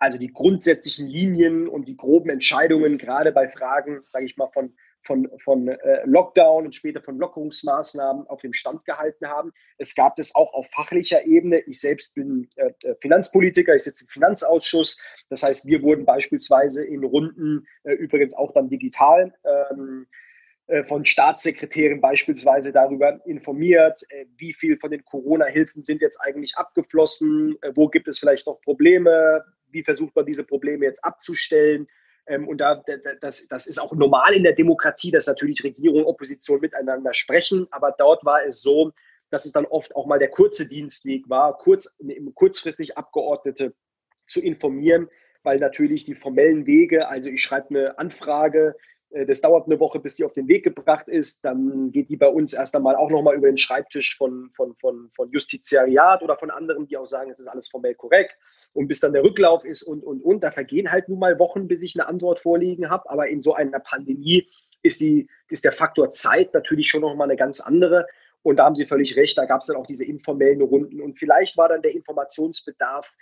[0.00, 4.74] also die grundsätzlichen Linien und die groben Entscheidungen, gerade bei Fragen, sage ich mal, von,
[5.08, 9.52] von, von äh, Lockdown und später von Lockerungsmaßnahmen auf dem Stand gehalten haben.
[9.78, 11.60] Es gab das auch auf fachlicher Ebene.
[11.60, 15.02] Ich selbst bin äh, äh Finanzpolitiker, ich sitze im Finanzausschuss.
[15.30, 20.06] Das heißt, wir wurden beispielsweise in Runden, äh, übrigens auch dann digital, ähm,
[20.66, 26.56] äh, von Staatssekretären beispielsweise darüber informiert, äh, wie viel von den Corona-Hilfen sind jetzt eigentlich
[26.58, 31.86] abgeflossen, wo gibt es vielleicht noch Probleme, wie versucht man diese Probleme jetzt abzustellen.
[32.28, 32.82] Ähm, und da,
[33.20, 37.66] das, das ist auch normal in der Demokratie, dass natürlich Regierung und Opposition miteinander sprechen.
[37.70, 38.92] Aber dort war es so,
[39.30, 41.96] dass es dann oft auch mal der kurze Dienstweg war, kurz,
[42.34, 43.74] kurzfristig Abgeordnete
[44.26, 45.08] zu informieren,
[45.42, 48.76] weil natürlich die formellen Wege, also ich schreibe eine Anfrage,
[49.10, 51.44] das dauert eine Woche, bis die auf den Weg gebracht ist.
[51.44, 55.08] Dann geht die bei uns erst einmal auch nochmal über den Schreibtisch von, von, von,
[55.10, 58.36] von Justiziariat oder von anderen, die auch sagen, es ist alles formell korrekt.
[58.74, 60.44] Und bis dann der Rücklauf ist und, und, und.
[60.44, 63.08] Da vergehen halt nun mal Wochen, bis ich eine Antwort vorliegen habe.
[63.08, 64.46] Aber in so einer Pandemie
[64.82, 68.06] ist, die, ist der Faktor Zeit natürlich schon nochmal eine ganz andere.
[68.42, 71.00] Und da haben Sie völlig recht, da gab es dann auch diese informellen Runden.
[71.00, 73.14] Und vielleicht war dann der Informationsbedarf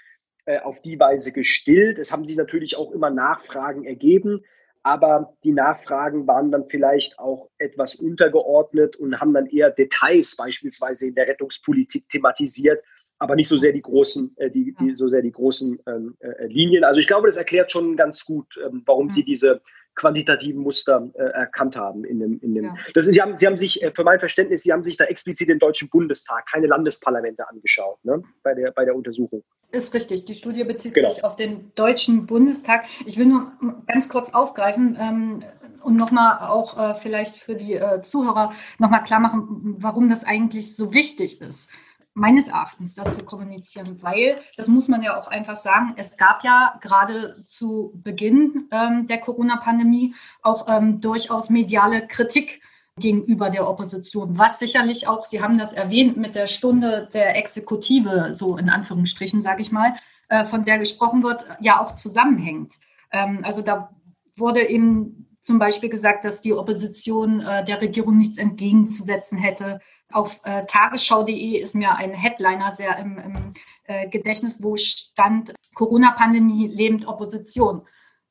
[0.47, 2.01] äh, auf die Weise gestillt.
[2.01, 4.45] Es haben sich natürlich auch immer Nachfragen ergeben
[4.87, 11.09] aber die Nachfragen waren dann vielleicht auch etwas untergeordnet und haben dann eher Details beispielsweise
[11.09, 12.85] in der Rettungspolitik thematisiert,
[13.19, 16.47] aber nicht so sehr die großen, äh, die, die, so sehr die großen ähm, äh,
[16.47, 16.85] Linien.
[16.85, 19.61] Also ich glaube, das erklärt schon ganz gut, ähm, warum Sie diese
[19.97, 22.65] quantitativen Muster äh, erkannt haben in dem, in dem.
[22.65, 22.75] Ja.
[22.95, 25.05] Das ist, Sie haben, Sie haben sich, äh, für mein Verständnis, Sie haben sich da
[25.05, 29.43] explizit den Deutschen Bundestag, keine Landesparlamente angeschaut, ne, bei der, bei der Untersuchung.
[29.73, 30.25] Ist richtig.
[30.27, 31.11] Die Studie bezieht genau.
[31.11, 32.85] sich auf den Deutschen Bundestag.
[33.05, 33.53] Ich will nur
[33.87, 35.41] ganz kurz aufgreifen ähm,
[35.83, 40.77] und nochmal auch äh, vielleicht für die äh, Zuhörer nochmal klar machen, warum das eigentlich
[40.77, 41.71] so wichtig ist
[42.17, 46.43] meines Erachtens das zu kommunizieren, weil, das muss man ja auch einfach sagen, es gab
[46.45, 52.63] ja gerade zu Beginn ähm, der Corona-Pandemie auch ähm, durchaus mediale Kritik
[52.99, 58.33] gegenüber der Opposition, was sicherlich auch, Sie haben das erwähnt, mit der Stunde der Exekutive,
[58.33, 59.95] so in Anführungsstrichen, sage ich mal,
[60.29, 62.77] äh, von der gesprochen wird, ja auch zusammenhängt.
[63.13, 63.95] Ähm, also da
[64.37, 69.81] wurde eben zum Beispiel gesagt, dass die Opposition äh, der Regierung nichts entgegenzusetzen hätte.
[70.13, 76.69] Auf äh, tagesschau.de ist mir ein Headliner sehr im, im äh, Gedächtnis, wo stand Corona-Pandemie
[76.69, 77.83] lebend Opposition.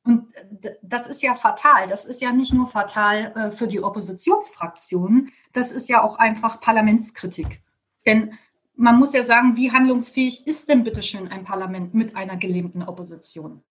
[0.04, 0.32] Und
[0.82, 1.88] das ist ja fatal.
[1.88, 6.60] Das ist ja nicht nur fatal äh, für die Oppositionsfraktionen, das ist ja auch einfach
[6.60, 7.62] Parlamentskritik.
[8.06, 8.38] Denn
[8.76, 13.62] man muss ja sagen, wie handlungsfähig ist denn bitteschön ein Parlament mit einer gelähmten Opposition?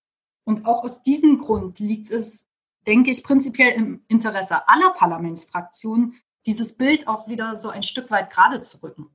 [0.44, 2.50] Und auch aus diesem Grund liegt es,
[2.86, 8.30] denke ich, prinzipiell im Interesse aller Parlamentsfraktionen, dieses Bild auch wieder so ein Stück weit
[8.32, 9.10] gerade zu rücken.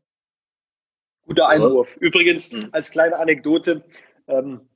[1.27, 1.97] Guter Einwurf.
[1.99, 2.69] Übrigens, hm.
[2.73, 3.85] als kleine Anekdote,
[4.27, 4.69] ähm,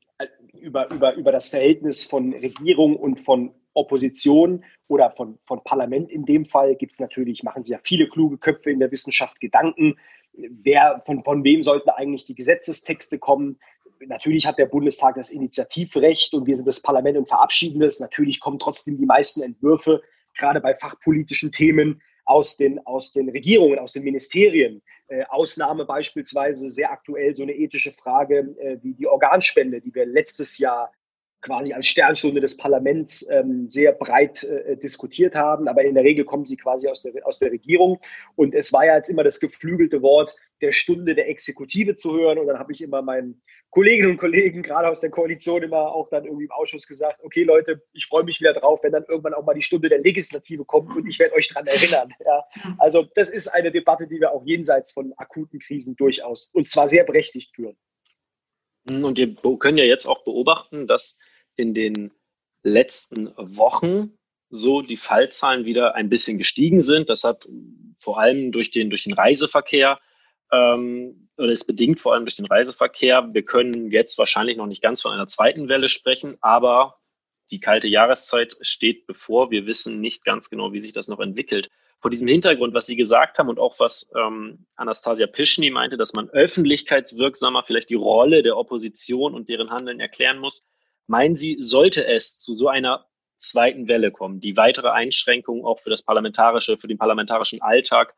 [0.60, 6.24] über, über, über das Verhältnis von Regierung und von Opposition oder von, von Parlament in
[6.24, 9.98] dem Fall gibt es natürlich, machen sich ja viele kluge Köpfe in der Wissenschaft Gedanken,
[10.32, 13.58] wer, von, von wem sollten eigentlich die Gesetzestexte kommen.
[14.06, 18.00] Natürlich hat der Bundestag das Initiativrecht und wir sind das Parlament und verabschieden es.
[18.00, 20.02] Natürlich kommen trotzdem die meisten Entwürfe,
[20.36, 24.82] gerade bei fachpolitischen Themen, aus den, aus den Regierungen, aus den Ministerien.
[25.08, 30.06] Äh, Ausnahme beispielsweise sehr aktuell so eine ethische Frage äh, wie die Organspende, die wir
[30.06, 30.92] letztes Jahr
[31.44, 35.68] quasi als Sternstunde des Parlaments ähm, sehr breit äh, diskutiert haben.
[35.68, 38.00] Aber in der Regel kommen sie quasi aus der, aus der Regierung.
[38.34, 42.38] Und es war ja jetzt immer das geflügelte Wort der Stunde der Exekutive zu hören.
[42.38, 46.08] Und dann habe ich immer meinen Kolleginnen und Kollegen, gerade aus der Koalition, immer auch
[46.08, 49.34] dann irgendwie im Ausschuss gesagt, okay Leute, ich freue mich wieder drauf, wenn dann irgendwann
[49.34, 52.12] auch mal die Stunde der Legislative kommt und ich werde euch daran erinnern.
[52.24, 52.44] Ja.
[52.78, 56.88] Also das ist eine Debatte, die wir auch jenseits von akuten Krisen durchaus und zwar
[56.88, 57.76] sehr berechtigt führen.
[58.88, 61.18] Und wir können ja jetzt auch beobachten, dass
[61.56, 62.12] in den
[62.62, 64.16] letzten Wochen
[64.50, 67.10] so die Fallzahlen wieder ein bisschen gestiegen sind.
[67.10, 67.48] Das hat
[67.98, 69.98] vor allem durch den, durch den Reiseverkehr
[70.52, 73.28] ähm, oder ist bedingt vor allem durch den Reiseverkehr.
[73.32, 76.96] Wir können jetzt wahrscheinlich noch nicht ganz von einer zweiten Welle sprechen, aber
[77.50, 79.50] die kalte Jahreszeit steht bevor.
[79.50, 81.70] Wir wissen nicht ganz genau, wie sich das noch entwickelt.
[81.98, 86.12] Vor diesem Hintergrund, was Sie gesagt haben und auch was ähm, Anastasia Pischny meinte, dass
[86.12, 90.66] man öffentlichkeitswirksamer vielleicht die Rolle der Opposition und deren Handeln erklären muss,
[91.06, 95.90] Meinen Sie, sollte es zu so einer zweiten Welle kommen, die weitere Einschränkungen auch für
[95.90, 98.14] das parlamentarische, für den parlamentarischen Alltag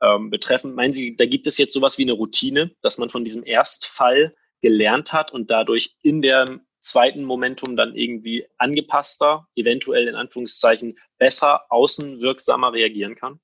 [0.00, 0.74] ähm, betreffen?
[0.74, 4.34] Meinen Sie, da gibt es jetzt sowas wie eine Routine, dass man von diesem Erstfall
[4.60, 11.66] gelernt hat und dadurch in der zweiten Momentum dann irgendwie angepasster, eventuell in Anführungszeichen besser,
[11.70, 13.40] außenwirksamer reagieren kann?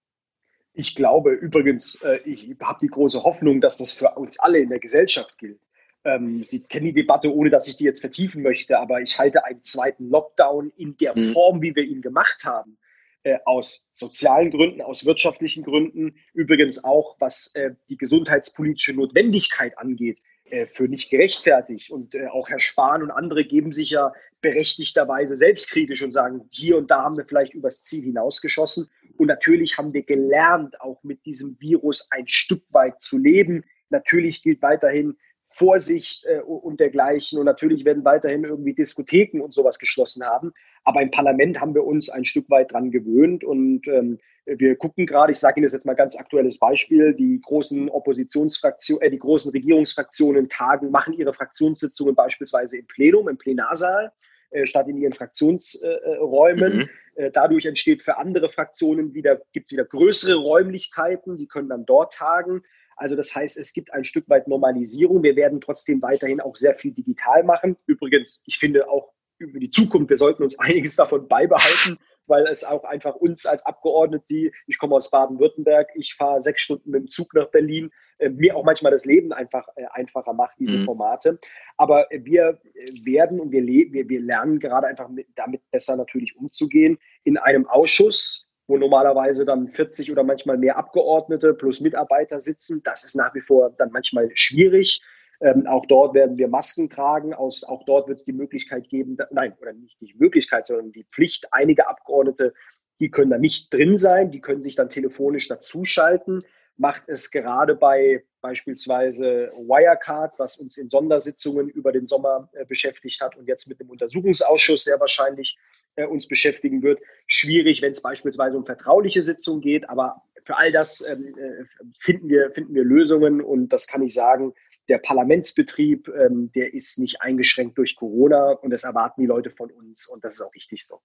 [0.72, 4.68] Ich glaube übrigens, äh, ich habe die große Hoffnung, dass das für uns alle in
[4.68, 5.60] der Gesellschaft gilt.
[6.04, 9.44] Ähm, Sie kennen die Debatte, ohne dass ich die jetzt vertiefen möchte, aber ich halte
[9.44, 11.32] einen zweiten Lockdown in der mhm.
[11.32, 12.78] Form, wie wir ihn gemacht haben,
[13.24, 20.20] äh, aus sozialen Gründen, aus wirtschaftlichen Gründen, übrigens auch was äh, die gesundheitspolitische Notwendigkeit angeht,
[20.50, 21.90] äh, für nicht gerechtfertigt.
[21.90, 26.78] Und äh, auch Herr Spahn und andere geben sich ja berechtigterweise selbstkritisch und sagen, hier
[26.78, 28.88] und da haben wir vielleicht übers Ziel hinausgeschossen.
[29.16, 33.64] Und natürlich haben wir gelernt, auch mit diesem Virus ein Stück weit zu leben.
[33.90, 35.16] Natürlich gilt weiterhin,
[35.50, 37.38] Vorsicht äh, und dergleichen.
[37.38, 40.52] Und natürlich werden weiterhin irgendwie Diskotheken und sowas geschlossen haben.
[40.84, 45.04] Aber im Parlament haben wir uns ein Stück weit dran gewöhnt und ähm, wir gucken
[45.04, 49.18] gerade, ich sage Ihnen das jetzt mal ganz aktuelles Beispiel, die großen Oppositionsfraktionen, äh, die
[49.18, 54.12] großen Regierungsfraktionen tagen, machen ihre Fraktionssitzungen beispielsweise im Plenum, im Plenarsaal,
[54.50, 56.76] äh, statt in ihren Fraktionsräumen.
[56.76, 56.88] Mhm.
[57.16, 61.84] Äh, dadurch entsteht für andere Fraktionen wieder, gibt es wieder größere Räumlichkeiten, die können dann
[61.84, 62.62] dort tagen.
[62.98, 65.22] Also das heißt, es gibt ein Stück weit Normalisierung.
[65.22, 67.76] Wir werden trotzdem weiterhin auch sehr viel digital machen.
[67.86, 72.64] Übrigens, ich finde auch über die Zukunft, wir sollten uns einiges davon beibehalten, weil es
[72.64, 77.02] auch einfach uns als Abgeordnete, die, ich komme aus Baden-Württemberg, ich fahre sechs Stunden mit
[77.02, 80.78] dem Zug nach Berlin, äh, mir auch manchmal das Leben einfach äh, einfacher macht, diese
[80.78, 80.84] mhm.
[80.84, 81.38] Formate.
[81.76, 82.60] Aber wir
[83.04, 86.98] werden und wir, wir, wir lernen gerade einfach mit, damit besser natürlich umzugehen.
[87.22, 92.82] In einem Ausschuss, wo normalerweise dann 40 oder manchmal mehr Abgeordnete plus Mitarbeiter sitzen.
[92.84, 95.02] Das ist nach wie vor dann manchmal schwierig.
[95.40, 97.32] Ähm, auch dort werden wir Masken tragen.
[97.32, 100.92] Aus, auch dort wird es die Möglichkeit geben, da, nein, oder nicht die Möglichkeit, sondern
[100.92, 102.52] die Pflicht, einige Abgeordnete,
[103.00, 106.42] die können da nicht drin sein, die können sich dann telefonisch dazuschalten.
[106.76, 113.20] Macht es gerade bei beispielsweise Wirecard, was uns in Sondersitzungen über den Sommer äh, beschäftigt
[113.22, 115.56] hat und jetzt mit dem Untersuchungsausschuss sehr wahrscheinlich
[115.98, 117.00] äh, uns beschäftigen wird.
[117.26, 121.64] Schwierig, wenn es beispielsweise um vertrauliche Sitzungen geht, aber für all das ähm, äh,
[121.98, 124.54] finden, wir, finden wir Lösungen und das kann ich sagen,
[124.88, 129.70] der Parlamentsbetrieb, ähm, der ist nicht eingeschränkt durch Corona und das erwarten die Leute von
[129.70, 131.00] uns und das ist auch richtig so.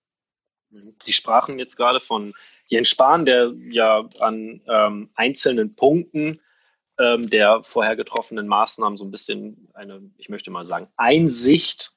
[1.01, 2.33] Sie sprachen jetzt gerade von
[2.67, 6.39] Jens Spahn, der ja an ähm, einzelnen Punkten
[6.99, 11.95] ähm, der vorher getroffenen Maßnahmen so ein bisschen eine, ich möchte mal sagen, Einsicht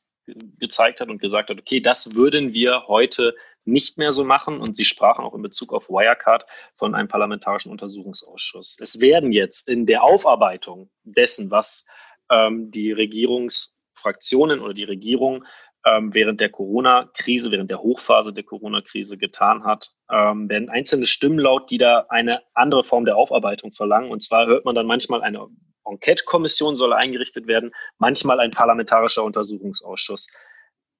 [0.58, 3.34] gezeigt hat und gesagt hat, okay, das würden wir heute
[3.64, 4.60] nicht mehr so machen.
[4.60, 8.78] Und Sie sprachen auch in Bezug auf Wirecard von einem parlamentarischen Untersuchungsausschuss.
[8.80, 11.86] Es werden jetzt in der Aufarbeitung dessen, was
[12.30, 15.44] ähm, die Regierungsfraktionen oder die Regierung
[15.84, 21.38] ähm, während der Corona-Krise, während der Hochphase der Corona-Krise getan hat, ähm, werden einzelne Stimmen
[21.38, 24.10] laut, die da eine andere Form der Aufarbeitung verlangen.
[24.10, 25.46] Und zwar hört man dann manchmal eine
[25.86, 30.28] Enquete-Kommission soll eingerichtet werden, manchmal ein parlamentarischer Untersuchungsausschuss.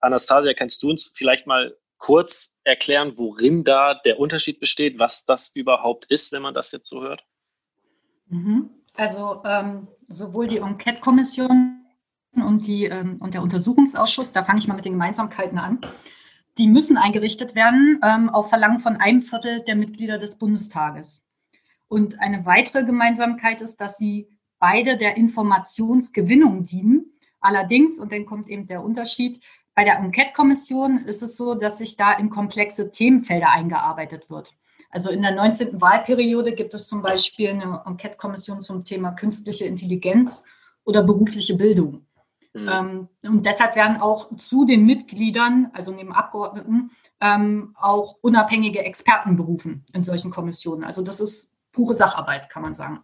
[0.01, 5.55] Anastasia, kannst du uns vielleicht mal kurz erklären, worin da der Unterschied besteht, was das
[5.55, 7.25] überhaupt ist, wenn man das jetzt so hört?
[8.29, 8.71] Mhm.
[8.95, 11.85] Also ähm, sowohl die Enquete-Kommission
[12.35, 15.81] und, ähm, und der Untersuchungsausschuss, da fange ich mal mit den Gemeinsamkeiten an,
[16.59, 21.27] die müssen eingerichtet werden ähm, auf Verlangen von einem Viertel der Mitglieder des Bundestages.
[21.89, 27.13] Und eine weitere Gemeinsamkeit ist, dass sie beide der Informationsgewinnung dienen.
[27.41, 29.41] Allerdings, und dann kommt eben der Unterschied,
[29.75, 34.55] bei der Enquete-Kommission ist es so, dass sich da in komplexe Themenfelder eingearbeitet wird.
[34.91, 35.81] Also in der 19.
[35.81, 40.45] Wahlperiode gibt es zum Beispiel eine Enquete-Kommission zum Thema künstliche Intelligenz
[40.85, 42.07] oder berufliche Bildung.
[42.55, 42.69] Mhm.
[42.73, 46.91] Ähm, und deshalb werden auch zu den Mitgliedern, also neben Abgeordneten,
[47.21, 50.85] ähm, auch unabhängige Experten berufen in solchen Kommissionen.
[50.85, 53.01] Also das ist pure Sacharbeit, kann man sagen.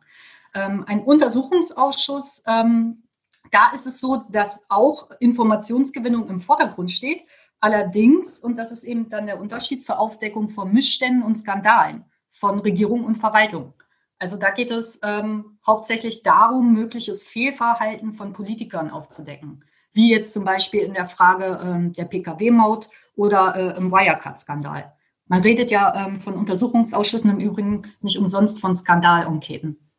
[0.55, 3.05] Ähm, ein Untersuchungsausschuss, ähm,
[3.51, 7.23] da ist es so, dass auch Informationsgewinnung im Vordergrund steht.
[7.61, 12.59] Allerdings, und das ist eben dann der Unterschied zur Aufdeckung von Missständen und Skandalen von
[12.59, 13.75] Regierung und Verwaltung.
[14.19, 20.45] Also da geht es ähm, hauptsächlich darum, mögliches Fehlverhalten von Politikern aufzudecken, wie jetzt zum
[20.45, 24.93] Beispiel in der Frage ähm, der Pkw-Maut oder äh, im Wirecard-Skandal.
[25.27, 29.92] Man redet ja ähm, von Untersuchungsausschüssen im Übrigen nicht umsonst von Skandal-Enqueten.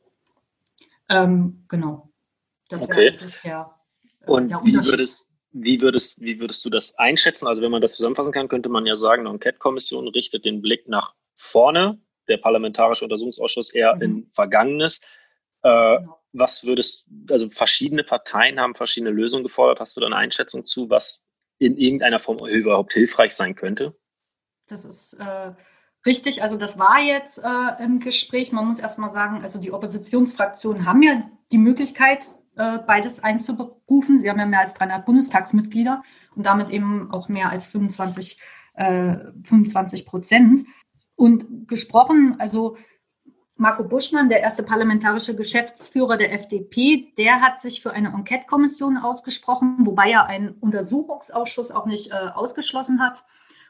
[1.10, 2.12] Ähm, genau.
[2.70, 3.18] Das okay.
[3.44, 3.70] Der,
[4.22, 7.48] äh, Und wie, würdest, wie, würdest, wie würdest du das einschätzen?
[7.48, 10.88] Also wenn man das zusammenfassen kann, könnte man ja sagen, eine Enquete-Kommission richtet den Blick
[10.88, 14.02] nach vorne, der Parlamentarische Untersuchungsausschuss eher mhm.
[14.02, 15.02] in Vergangenes.
[15.62, 16.20] Äh, genau.
[16.36, 19.80] Was würdest, also verschiedene Parteien haben verschiedene Lösungen gefordert.
[19.80, 23.96] Hast du da eine Einschätzung zu, was in irgendeiner Form überhaupt hilfreich sein könnte?
[24.68, 25.52] Das ist äh,
[26.06, 26.42] richtig.
[26.42, 28.52] Also das war jetzt äh, im Gespräch.
[28.52, 34.18] Man muss erst mal sagen, also die Oppositionsfraktionen haben ja die Möglichkeit, äh, beides einzuberufen.
[34.18, 36.04] Sie haben ja mehr als 300 Bundestagsmitglieder
[36.36, 38.38] und damit eben auch mehr als 25,
[38.76, 40.66] 25 äh, Prozent.
[41.16, 42.76] Und gesprochen, also
[43.56, 49.78] Marco Buschmann, der erste parlamentarische Geschäftsführer der FDP, der hat sich für eine Enquete-Kommission ausgesprochen,
[49.80, 53.24] wobei er einen Untersuchungsausschuss auch nicht äh, ausgeschlossen hat.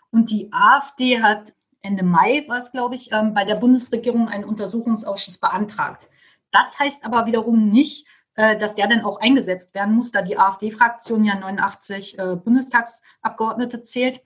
[0.09, 4.45] Und die AfD hat Ende Mai, war es glaube ich, ähm, bei der Bundesregierung einen
[4.45, 6.09] Untersuchungsausschuss beantragt.
[6.51, 10.37] Das heißt aber wiederum nicht, äh, dass der dann auch eingesetzt werden muss, da die
[10.37, 14.21] AfD-Fraktion ja 89 äh, Bundestagsabgeordnete zählt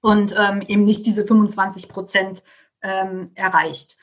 [0.00, 2.42] und ähm, eben nicht diese 25 Prozent
[2.82, 3.96] ähm, erreicht.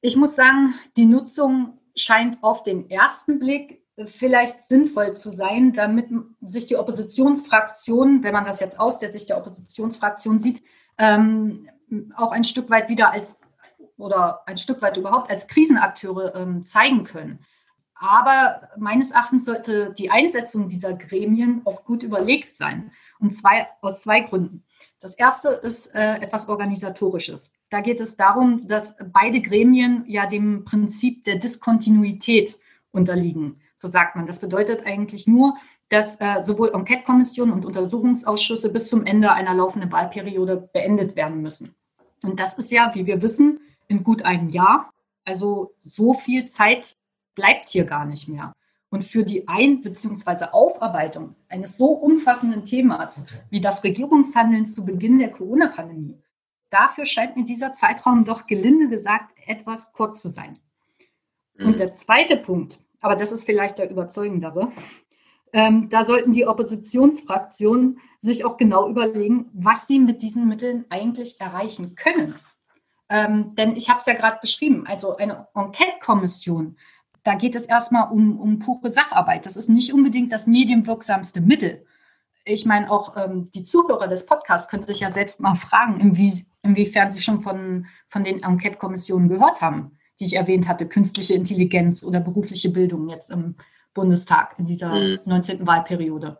[0.00, 6.08] Ich muss sagen, die Nutzung scheint auf den ersten Blick vielleicht sinnvoll zu sein, damit
[6.40, 10.62] sich die Oppositionsfraktion, wenn man das jetzt aus der Sicht der Oppositionsfraktion sieht,
[10.98, 11.68] ähm,
[12.16, 13.36] auch ein Stück weit wieder als
[13.96, 17.38] oder ein Stück weit überhaupt als Krisenakteure ähm, zeigen können.
[17.94, 22.90] Aber meines Erachtens sollte die Einsetzung dieser Gremien auch gut überlegt sein.
[23.20, 24.64] Und zwei, aus zwei Gründen.
[25.00, 27.54] Das erste ist äh, etwas Organisatorisches.
[27.70, 32.58] Da geht es darum, dass beide Gremien ja dem Prinzip der Diskontinuität
[32.90, 33.60] unterliegen.
[33.74, 34.26] So sagt man.
[34.26, 35.56] Das bedeutet eigentlich nur,
[35.88, 41.74] dass äh, sowohl Enquete-Kommissionen und Untersuchungsausschüsse bis zum Ende einer laufenden Wahlperiode beendet werden müssen.
[42.24, 44.90] Und das ist ja, wie wir wissen, in gut einem Jahr.
[45.24, 46.96] Also so viel Zeit
[47.34, 48.52] bleibt hier gar nicht mehr.
[48.90, 50.46] Und für die Ein- bzw.
[50.52, 56.22] Aufarbeitung eines so umfassenden Themas wie das Regierungshandeln zu Beginn der Corona-Pandemie,
[56.70, 60.58] dafür scheint mir dieser Zeitraum doch gelinde gesagt etwas kurz zu sein.
[61.56, 61.66] Mhm.
[61.66, 64.70] Und der zweite Punkt, aber das ist vielleicht der überzeugendere,
[65.54, 71.40] ähm, da sollten die Oppositionsfraktionen sich auch genau überlegen, was sie mit diesen Mitteln eigentlich
[71.40, 72.34] erreichen können.
[73.08, 76.76] Ähm, denn ich habe es ja gerade beschrieben, also eine Enquete-Kommission,
[77.22, 79.46] da geht es erstmal um, um pure Sacharbeit.
[79.46, 81.86] Das ist nicht unbedingt das medienwirksamste Mittel.
[82.44, 86.44] Ich meine, auch ähm, die Zuhörer des Podcasts können sich ja selbst mal fragen, inwie,
[86.62, 92.02] inwiefern sie schon von, von den Enquete-Kommissionen gehört haben, die ich erwähnt hatte, künstliche Intelligenz
[92.02, 93.54] oder berufliche Bildung jetzt im
[93.94, 95.20] Bundestag in dieser mhm.
[95.24, 95.66] 19.
[95.66, 96.38] Wahlperiode.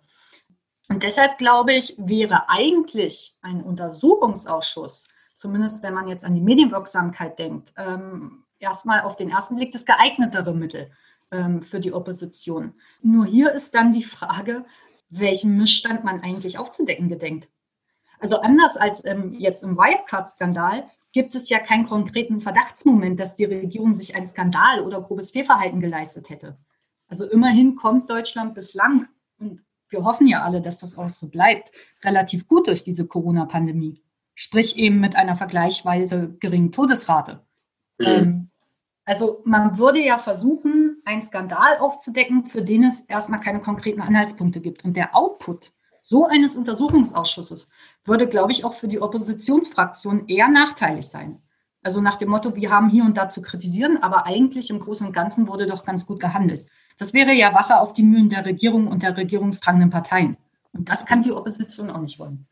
[0.88, 7.38] Und deshalb glaube ich, wäre eigentlich ein Untersuchungsausschuss, zumindest wenn man jetzt an die Medienwirksamkeit
[7.38, 10.90] denkt, ähm, erstmal auf den ersten Blick das geeignetere Mittel
[11.30, 12.74] ähm, für die Opposition.
[13.00, 14.64] Nur hier ist dann die Frage,
[15.08, 17.48] welchen Missstand man eigentlich aufzudecken gedenkt.
[18.18, 23.44] Also anders als ähm, jetzt im Wirecard-Skandal gibt es ja keinen konkreten Verdachtsmoment, dass die
[23.44, 26.58] Regierung sich einen Skandal oder grobes Fehlverhalten geleistet hätte.
[27.08, 31.70] Also immerhin kommt Deutschland bislang, und wir hoffen ja alle, dass das auch so bleibt,
[32.02, 34.02] relativ gut durch diese Corona-Pandemie.
[34.34, 37.44] Sprich eben mit einer vergleichsweise geringen Todesrate.
[37.98, 38.06] Mhm.
[38.06, 38.50] Ähm,
[39.04, 44.60] also man würde ja versuchen, einen Skandal aufzudecken, für den es erstmal keine konkreten Anhaltspunkte
[44.60, 44.84] gibt.
[44.84, 47.68] Und der Output so eines Untersuchungsausschusses
[48.04, 51.40] würde, glaube ich, auch für die Oppositionsfraktion eher nachteilig sein.
[51.82, 55.06] Also nach dem Motto, wir haben hier und da zu kritisieren, aber eigentlich im Großen
[55.06, 56.66] und Ganzen wurde doch ganz gut gehandelt.
[56.98, 60.36] Das wäre ja Wasser auf die Mühlen der Regierung und der regierungstragenden Parteien.
[60.72, 62.46] Und das kann die Opposition auch nicht wollen.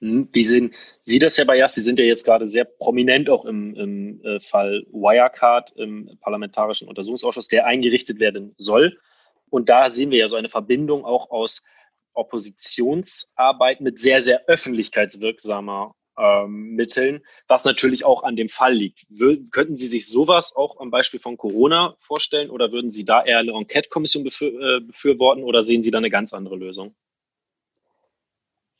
[0.00, 1.74] Hm, wie sehen Sie das, Herr Bayas?
[1.74, 6.88] Sie sind ja jetzt gerade sehr prominent auch im, im äh, Fall Wirecard im Parlamentarischen
[6.88, 8.98] Untersuchungsausschuss, der eingerichtet werden soll.
[9.50, 11.64] Und da sehen wir ja so eine Verbindung auch aus
[12.12, 19.06] Oppositionsarbeit mit sehr, sehr öffentlichkeitswirksamer ähm, Mitteln, was natürlich auch an dem Fall liegt.
[19.08, 23.24] Wür könnten Sie sich sowas auch am Beispiel von Corona vorstellen oder würden Sie da
[23.24, 26.94] eher eine Enquete-Kommission befür äh, befürworten oder sehen Sie da eine ganz andere Lösung?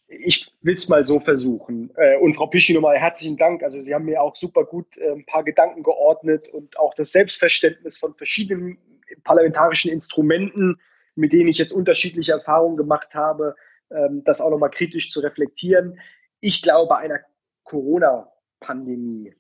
[0.09, 1.91] Ich will es mal so versuchen.
[1.97, 3.63] Äh, und Frau Pischi, nochmal herzlichen Dank.
[3.63, 7.13] Also Sie haben mir auch super gut äh, ein paar Gedanken geordnet und auch das
[7.13, 8.79] Selbstverständnis von verschiedenen
[9.25, 10.81] parlamentarischen Instrumenten,
[11.15, 13.55] mit denen ich jetzt unterschiedliche Erfahrungen gemacht habe,
[13.91, 15.99] ähm, das auch nochmal kritisch zu reflektieren.
[16.41, 17.21] Ich glaube, einer
[17.65, 19.35] Corona-Pandemie,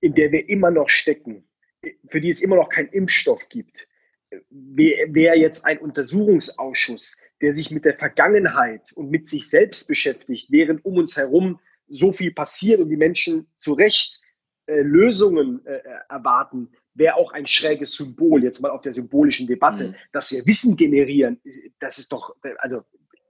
[0.00, 1.48] in der wir immer noch stecken,
[2.08, 3.86] für die es immer noch keinen Impfstoff gibt,
[4.50, 10.84] wäre jetzt ein Untersuchungsausschuss, der sich mit der Vergangenheit und mit sich selbst beschäftigt, während
[10.84, 14.20] um uns herum so viel passiert und die Menschen zu Recht
[14.66, 15.80] äh, Lösungen äh,
[16.10, 19.94] erwarten, wäre auch ein schräges Symbol, jetzt mal auf der symbolischen Debatte, mhm.
[20.12, 21.40] dass wir Wissen generieren.
[21.78, 22.82] Das ist doch, also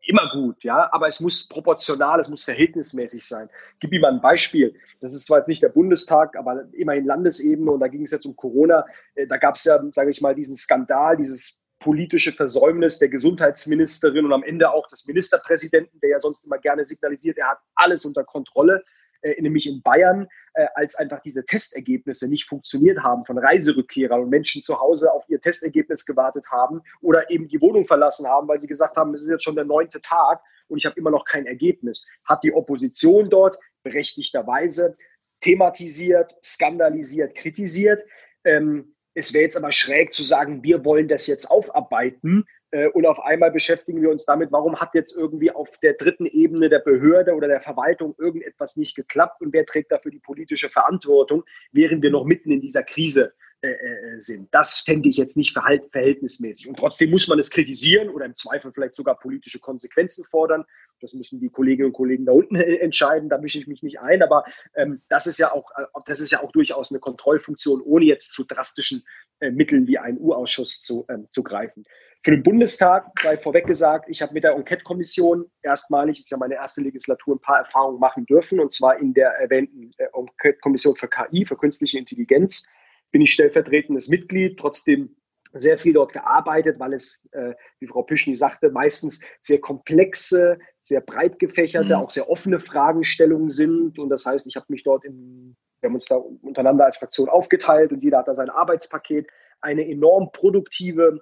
[0.08, 3.48] immer gut, ja, aber es muss proportional, es muss verhältnismäßig sein.
[3.78, 4.74] Gebe Ihnen mal ein Beispiel.
[5.00, 8.24] Das ist zwar jetzt nicht der Bundestag, aber immerhin Landesebene und da ging es jetzt
[8.24, 8.86] um Corona.
[9.14, 14.24] Äh, da gab es ja, sage ich mal, diesen Skandal, dieses politische Versäumnis der Gesundheitsministerin
[14.24, 18.06] und am Ende auch des Ministerpräsidenten, der ja sonst immer gerne signalisiert, er hat alles
[18.06, 18.82] unter Kontrolle
[19.22, 24.30] äh, nämlich in Bayern, äh, als einfach diese Testergebnisse nicht funktioniert haben von Reiserückkehrern und
[24.30, 28.60] Menschen zu Hause auf ihr Testergebnis gewartet haben oder eben die Wohnung verlassen haben, weil
[28.60, 31.24] sie gesagt haben, es ist jetzt schon der neunte Tag und ich habe immer noch
[31.24, 32.08] kein Ergebnis.
[32.26, 34.96] Hat die Opposition dort berechtigterweise
[35.40, 38.04] thematisiert, skandalisiert, kritisiert.
[38.44, 42.44] Ähm, es wäre jetzt aber schräg zu sagen, wir wollen das jetzt aufarbeiten
[42.92, 46.68] und auf einmal beschäftigen wir uns damit, warum hat jetzt irgendwie auf der dritten Ebene
[46.68, 51.44] der Behörde oder der Verwaltung irgendetwas nicht geklappt und wer trägt dafür die politische Verantwortung,
[51.72, 54.48] während wir noch mitten in dieser Krise äh, äh, sind.
[54.52, 56.68] Das fände ich jetzt nicht verhältnismäßig.
[56.68, 60.64] Und trotzdem muss man es kritisieren oder im Zweifel vielleicht sogar politische Konsequenzen fordern.
[61.00, 64.22] Das müssen die Kolleginnen und Kollegen da unten entscheiden, da mische ich mich nicht ein.
[64.22, 64.44] Aber
[64.76, 65.72] ähm, das, ist ja auch,
[66.06, 69.04] das ist ja auch durchaus eine Kontrollfunktion, ohne jetzt zu drastischen
[69.40, 71.84] äh, Mitteln wie einen U-Ausschuss zu, ähm, zu greifen.
[72.22, 76.56] Für den Bundestag sei vorweg gesagt, ich habe mit der Enquete-Kommission erstmalig, ist ja meine
[76.56, 81.08] erste Legislatur, ein paar Erfahrungen machen dürfen, und zwar in der erwähnten äh, Enquete-Kommission für
[81.08, 82.70] KI, für künstliche Intelligenz,
[83.12, 85.14] bin ich stellvertretendes Mitglied, trotzdem
[85.52, 91.00] sehr viel dort gearbeitet, weil es, äh, wie Frau Pischny sagte, meistens sehr komplexe, sehr
[91.00, 92.02] breit gefächerte, mhm.
[92.02, 93.98] auch sehr offene Fragestellungen sind.
[93.98, 97.28] Und das heißt, ich habe mich dort in, wir haben uns da untereinander als Fraktion
[97.28, 99.28] aufgeteilt und jeder hat da sein Arbeitspaket.
[99.60, 101.20] Eine enorm produktive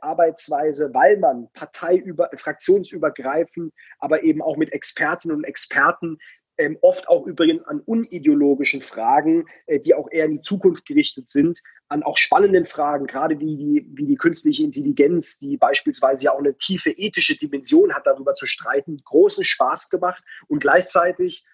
[0.00, 6.18] Arbeitsweise, weil man parteiüber, fraktionsübergreifend, aber eben auch mit Expertinnen und Experten
[6.56, 11.28] ähm, oft auch übrigens an unideologischen Fragen, äh, die auch eher in die Zukunft gerichtet
[11.28, 11.58] sind,
[11.88, 16.38] an auch spannenden Fragen, gerade wie die, wie die künstliche Intelligenz, die beispielsweise ja auch
[16.38, 21.44] eine tiefe ethische Dimension hat, darüber zu streiten, großen Spaß gemacht und gleichzeitig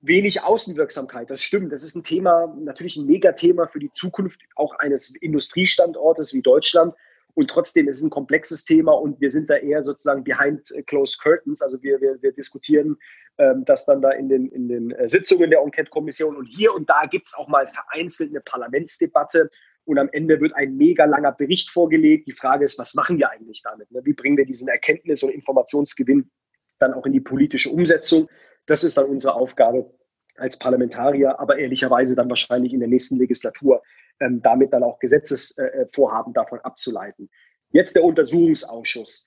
[0.00, 1.30] wenig Außenwirksamkeit.
[1.30, 1.72] Das stimmt.
[1.72, 6.94] Das ist ein Thema, natürlich ein Megathema für die Zukunft auch eines Industriestandortes wie Deutschland.
[7.34, 11.18] Und trotzdem ist es ein komplexes Thema und wir sind da eher sozusagen behind closed
[11.20, 11.62] curtains.
[11.62, 12.96] Also wir, wir, wir diskutieren
[13.38, 16.36] ähm, das dann da in den, in den äh, Sitzungen der Enquete-Kommission.
[16.36, 19.50] Und hier und da gibt es auch mal vereinzelt eine Parlamentsdebatte.
[19.84, 22.28] Und am Ende wird ein mega langer Bericht vorgelegt.
[22.28, 23.90] Die Frage ist, was machen wir eigentlich damit?
[23.90, 24.02] Ne?
[24.04, 26.30] Wie bringen wir diesen Erkenntnis- und Informationsgewinn
[26.78, 28.28] dann auch in die politische Umsetzung?
[28.66, 29.90] Das ist dann unsere Aufgabe
[30.36, 33.82] als Parlamentarier, aber ehrlicherweise dann wahrscheinlich in der nächsten Legislatur
[34.22, 37.28] ähm, damit dann auch Gesetzesvorhaben äh, davon abzuleiten.
[37.70, 39.24] Jetzt der Untersuchungsausschuss.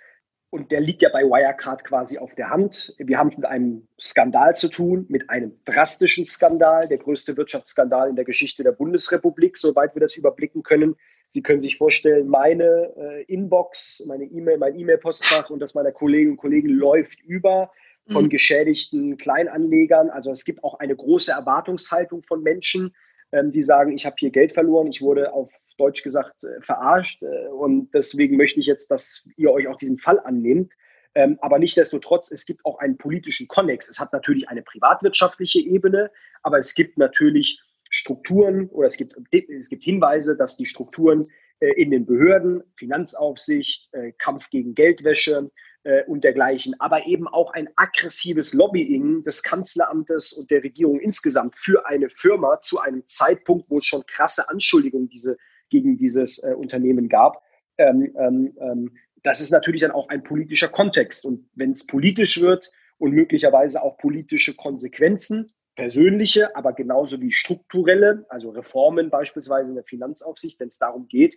[0.52, 2.96] Und der liegt ja bei Wirecard quasi auf der Hand.
[2.98, 8.10] Wir haben es mit einem Skandal zu tun, mit einem drastischen Skandal, der größte Wirtschaftsskandal
[8.10, 10.96] in der Geschichte der Bundesrepublik, soweit wir das überblicken können.
[11.28, 16.32] Sie können sich vorstellen, meine äh, Inbox, meine E-Mail, mein E-Mail-Postfach und das meiner Kolleginnen
[16.32, 17.72] und Kollegen läuft über
[18.08, 18.30] von mhm.
[18.30, 20.10] geschädigten Kleinanlegern.
[20.10, 22.96] Also es gibt auch eine große Erwartungshaltung von Menschen,
[23.44, 27.48] die sagen, ich habe hier Geld verloren, ich wurde auf Deutsch gesagt äh, verarscht äh,
[27.50, 30.72] und deswegen möchte ich jetzt, dass ihr euch auch diesen Fall annehmt.
[31.16, 33.90] Ähm, aber nichtdestotrotz, es gibt auch einen politischen Konnex.
[33.90, 36.12] Es hat natürlich eine privatwirtschaftliche Ebene,
[36.44, 41.30] aber es gibt natürlich Strukturen oder es gibt, es gibt Hinweise, dass die Strukturen
[41.60, 45.50] äh, in den Behörden, Finanzaufsicht, Kampf gegen Geldwäsche,
[45.86, 51.56] äh, und dergleichen, aber eben auch ein aggressives Lobbying des Kanzleramtes und der Regierung insgesamt
[51.56, 55.38] für eine Firma zu einem Zeitpunkt, wo es schon krasse Anschuldigungen diese,
[55.70, 57.42] gegen dieses äh, Unternehmen gab.
[57.78, 61.26] Ähm, ähm, ähm, das ist natürlich dann auch ein politischer Kontext.
[61.26, 68.26] Und wenn es politisch wird und möglicherweise auch politische Konsequenzen, persönliche, aber genauso wie strukturelle,
[68.30, 71.36] also Reformen beispielsweise in der Finanzaufsicht, wenn es darum geht,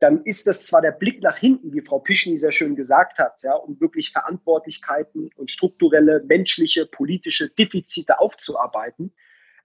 [0.00, 3.42] dann ist das zwar der Blick nach hinten, wie Frau Pischny sehr schön gesagt hat,
[3.42, 9.14] ja, um wirklich Verantwortlichkeiten und strukturelle, menschliche, politische Defizite aufzuarbeiten.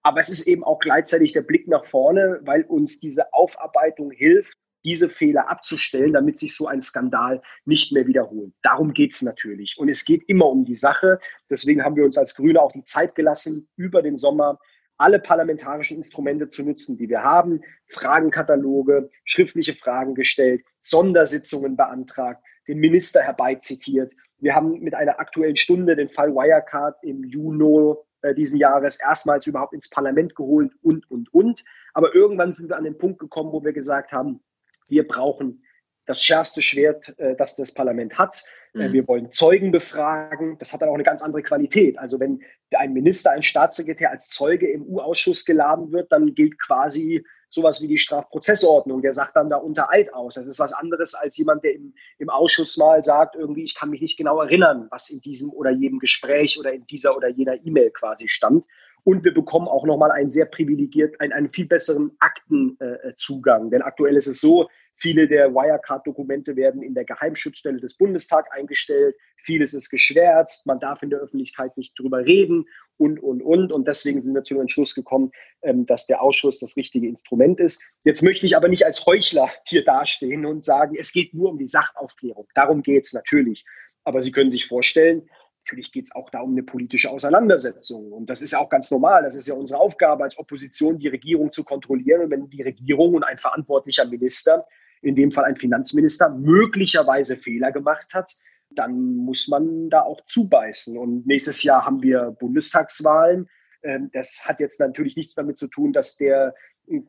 [0.01, 4.57] Aber es ist eben auch gleichzeitig der Blick nach vorne, weil uns diese Aufarbeitung hilft,
[4.85, 8.53] diese Fehler abzustellen, damit sich so ein Skandal nicht mehr wiederholt.
[8.61, 9.77] Darum geht es natürlich.
[9.77, 11.19] Und es geht immer um die Sache.
[11.49, 14.57] Deswegen haben wir uns als Grüne auch die Zeit gelassen, über den Sommer
[14.99, 22.79] alle parlamentarischen Instrumente zu nutzen, die wir haben, Fragenkataloge, schriftliche Fragen gestellt, Sondersitzungen beantragt, den
[22.79, 24.13] Minister herbeizitiert.
[24.39, 29.47] Wir haben mit einer aktuellen Stunde den Fall Wirecard im Juni äh, diesen Jahres erstmals
[29.47, 31.63] überhaupt ins Parlament geholt und, und, und.
[31.93, 34.41] Aber irgendwann sind wir an den Punkt gekommen, wo wir gesagt haben,
[34.89, 35.63] wir brauchen
[36.09, 38.43] das schärfste Schwert, äh, das das Parlament hat.
[38.73, 38.93] Äh, mhm.
[38.93, 40.57] Wir wollen Zeugen befragen.
[40.57, 41.99] Das hat dann auch eine ganz andere Qualität.
[41.99, 42.41] Also wenn
[42.75, 47.87] ein Minister, ein Staatssekretär als Zeuge im U-Ausschuss geladen wird, dann gilt quasi sowas wie
[47.87, 49.03] die Strafprozessordnung.
[49.03, 50.33] Der sagt dann da unter Eid aus.
[50.33, 53.91] Das ist was anderes als jemand, der im, im Ausschuss mal sagt, irgendwie, ich kann
[53.91, 57.63] mich nicht genau erinnern, was in diesem oder jedem Gespräch oder in dieser oder jener
[57.63, 58.65] E-Mail quasi stand.
[59.03, 63.67] Und wir bekommen auch nochmal einen sehr privilegiert, einen, einen viel besseren Aktenzugang.
[63.67, 64.69] Äh, Denn aktuell ist es so,
[64.99, 69.15] Viele der Wirecard-Dokumente werden in der Geheimschutzstelle des Bundestags eingestellt.
[69.37, 70.67] Vieles ist geschwärzt.
[70.67, 72.65] Man darf in der Öffentlichkeit nicht drüber reden
[72.97, 73.71] und, und, und.
[73.71, 75.31] Und deswegen sind wir zu dem Entschluss gekommen,
[75.61, 77.81] ähm, dass der Ausschuss das richtige Instrument ist.
[78.03, 81.57] Jetzt möchte ich aber nicht als Heuchler hier dastehen und sagen, es geht nur um
[81.57, 82.47] die Sachaufklärung.
[82.53, 83.63] Darum geht es natürlich.
[84.03, 85.29] Aber Sie können sich vorstellen,
[85.69, 88.11] Natürlich geht es auch da um eine politische Auseinandersetzung.
[88.11, 89.21] Und das ist ja auch ganz normal.
[89.21, 92.21] Das ist ja unsere Aufgabe als Opposition, die Regierung zu kontrollieren.
[92.23, 94.65] Und wenn die Regierung und ein verantwortlicher Minister
[95.01, 98.35] in dem Fall ein Finanzminister, möglicherweise Fehler gemacht hat,
[98.71, 100.97] dann muss man da auch zubeißen.
[100.97, 103.49] Und nächstes Jahr haben wir Bundestagswahlen.
[103.83, 106.53] Ähm, das hat jetzt natürlich nichts damit zu tun, dass der
[106.87, 107.01] äh,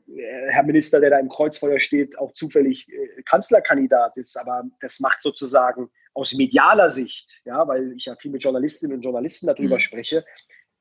[0.48, 4.36] Herr Minister, der da im Kreuzfeuer steht, auch zufällig äh, Kanzlerkandidat ist.
[4.36, 9.02] Aber das macht sozusagen aus medialer Sicht, ja, weil ich ja viel mit Journalistinnen und
[9.02, 9.80] Journalisten darüber mhm.
[9.80, 10.24] spreche,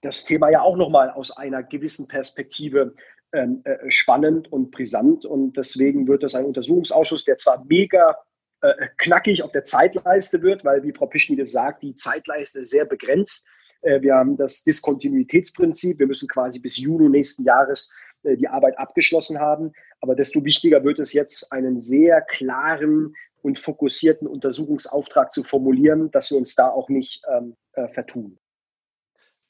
[0.01, 2.95] das Thema ja auch nochmal aus einer gewissen Perspektive
[3.33, 5.25] ähm, äh, spannend und brisant.
[5.25, 8.17] Und deswegen wird das ein Untersuchungsausschuss, der zwar mega
[8.61, 12.85] äh, knackig auf der Zeitleiste wird, weil, wie Frau Pischnide sagt, die Zeitleiste ist sehr
[12.85, 13.47] begrenzt.
[13.81, 15.99] Äh, wir haben das Diskontinuitätsprinzip.
[15.99, 19.71] Wir müssen quasi bis Juni nächsten Jahres die Arbeit abgeschlossen haben.
[20.01, 26.31] Aber desto wichtiger wird es jetzt, einen sehr klaren und fokussierten Untersuchungsauftrag zu formulieren, dass
[26.31, 28.37] wir uns da auch nicht ähm, äh, vertun.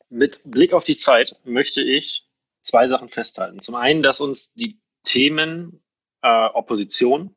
[0.10, 2.29] Mit Blick auf die Zeit möchte ich
[2.70, 3.62] zwei Sachen festhalten.
[3.62, 5.84] Zum einen, dass uns die Themen
[6.22, 7.36] äh, Opposition,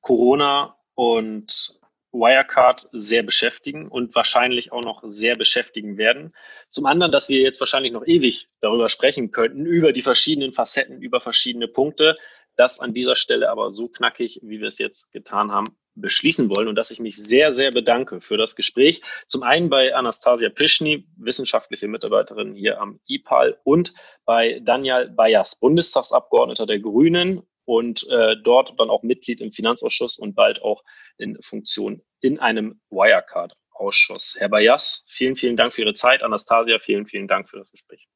[0.00, 1.78] Corona und
[2.12, 6.32] Wirecard sehr beschäftigen und wahrscheinlich auch noch sehr beschäftigen werden.
[6.68, 11.00] Zum anderen, dass wir jetzt wahrscheinlich noch ewig darüber sprechen könnten, über die verschiedenen Facetten,
[11.00, 12.16] über verschiedene Punkte.
[12.54, 16.68] Das an dieser Stelle aber so knackig, wie wir es jetzt getan haben, beschließen wollen
[16.68, 19.02] und dass ich mich sehr, sehr bedanke für das Gespräch.
[19.26, 23.92] Zum einen bei Anastasia Pischny, wissenschaftliche Mitarbeiterin hier am IPAL und
[24.24, 30.34] bei Daniel Bayas, Bundestagsabgeordneter der Grünen und äh, dort dann auch Mitglied im Finanzausschuss und
[30.34, 30.82] bald auch
[31.18, 34.36] in Funktion in einem Wirecard-Ausschuss.
[34.38, 36.22] Herr Bayas, vielen, vielen Dank für Ihre Zeit.
[36.22, 38.08] Anastasia, vielen, vielen Dank für das Gespräch.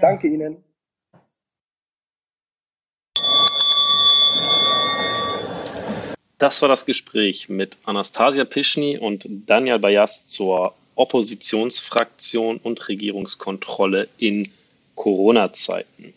[0.00, 0.64] Danke Ihnen.
[6.38, 14.48] Das war das Gespräch mit Anastasia Pischny und Daniel Bayas zur Oppositionsfraktion und Regierungskontrolle in
[14.94, 16.14] Corona-Zeiten.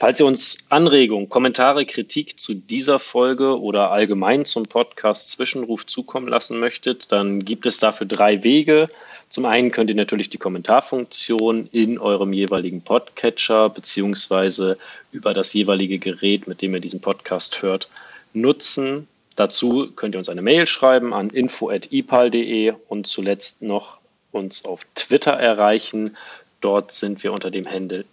[0.00, 6.26] Falls ihr uns Anregungen, Kommentare, Kritik zu dieser Folge oder allgemein zum Podcast Zwischenruf zukommen
[6.26, 8.88] lassen möchtet, dann gibt es dafür drei Wege.
[9.28, 14.76] Zum einen könnt ihr natürlich die Kommentarfunktion in eurem jeweiligen Podcatcher beziehungsweise
[15.12, 17.88] über das jeweilige Gerät, mit dem ihr diesen Podcast hört,
[18.32, 19.06] nutzen.
[19.40, 23.98] Dazu könnt ihr uns eine Mail schreiben an info.ipal.de und zuletzt noch
[24.32, 26.18] uns auf Twitter erreichen.
[26.60, 28.04] Dort sind wir unter dem Handle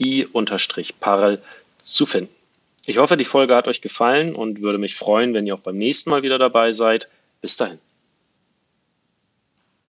[0.00, 1.42] i-parl
[1.82, 2.34] zu finden.
[2.86, 5.76] Ich hoffe, die Folge hat euch gefallen und würde mich freuen, wenn ihr auch beim
[5.76, 7.10] nächsten Mal wieder dabei seid.
[7.42, 7.78] Bis dahin.